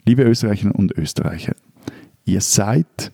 [0.06, 1.56] Liebe Österreicherinnen und Österreicher,
[2.26, 3.12] ihr seid,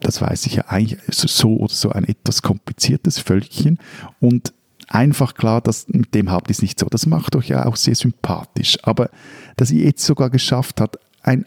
[0.00, 3.78] das weiß ich ja eigentlich so oder so ein etwas kompliziertes Völkchen
[4.20, 4.52] und
[4.88, 6.86] einfach klar, dass mit dem habt ihr es nicht so.
[6.86, 8.78] Das macht euch ja auch sehr sympathisch.
[8.82, 9.10] Aber
[9.56, 11.44] dass ihr jetzt sogar geschafft habt, ein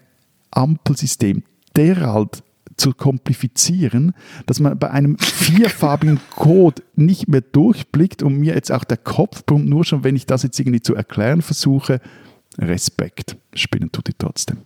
[0.52, 1.44] Ampelsystem
[1.76, 2.44] derart
[2.82, 4.14] zu komplizieren,
[4.48, 9.46] dass man bei einem vierfarbigen Code nicht mehr durchblickt und mir jetzt auch der Kopf
[9.46, 12.02] brummt, nur schon, wenn ich das jetzt irgendwie zu erklären versuche.
[12.58, 13.38] Respekt.
[13.54, 14.64] Spinnen tut die trotzdem.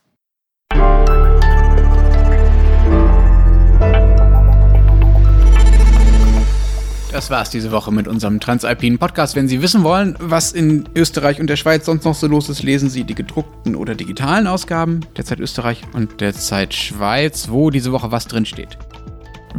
[7.15, 9.37] Das war's diese Woche mit unserem Transalpinen Podcast.
[9.37, 12.61] Wenn Sie wissen wollen, was in Österreich und der Schweiz sonst noch so los ist,
[12.61, 17.69] lesen Sie die gedruckten oder digitalen Ausgaben der Zeit Österreich und der Zeit Schweiz, wo
[17.69, 18.77] diese Woche was drin steht.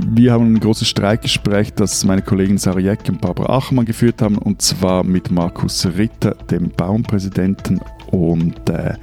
[0.06, 4.36] Wir haben ein großes Streikgespräch, das meine Kollegin Sarah Jeck und Barbara Achmann geführt haben,
[4.36, 7.80] und zwar mit Markus Ritter, dem Baumpräsidenten,
[8.10, 8.96] und äh,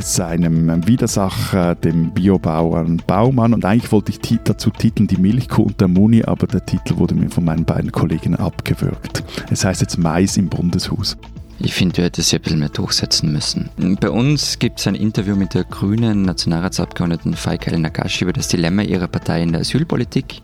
[0.00, 3.54] seinem Widersacher, dem Biobauern Baumann.
[3.54, 7.14] Und eigentlich wollte ich dazu titeln Die Milchkuh und der Muni, aber der Titel wurde
[7.14, 9.24] mir von meinen beiden Kollegen abgewürgt.
[9.50, 11.16] Es heißt jetzt Mais im Bundeshus.
[11.58, 13.68] Ich finde, du hättest ja ein bisschen mehr durchsetzen müssen.
[14.00, 18.82] Bei uns gibt es ein Interview mit der grünen Nationalratsabgeordneten Faika El-Nagashi über das Dilemma
[18.82, 20.42] ihrer Partei in der Asylpolitik.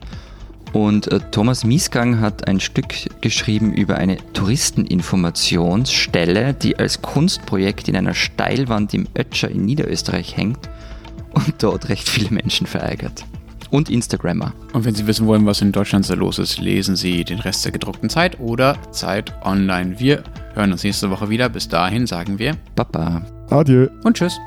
[0.72, 7.96] Und äh, Thomas Miesgang hat ein Stück geschrieben über eine Touristeninformationsstelle, die als Kunstprojekt in
[7.96, 10.68] einer Steilwand im Ötscher in Niederösterreich hängt
[11.32, 13.24] und dort recht viele Menschen verärgert.
[13.70, 14.54] Und Instagrammer.
[14.72, 17.66] Und wenn Sie wissen wollen, was in Deutschland so los ist, lesen Sie den Rest
[17.66, 20.00] der gedruckten Zeit oder Zeit online.
[20.00, 21.50] Wir hören uns nächste Woche wieder.
[21.50, 23.20] Bis dahin sagen wir Baba.
[23.50, 23.88] Adieu.
[24.04, 24.38] Und tschüss.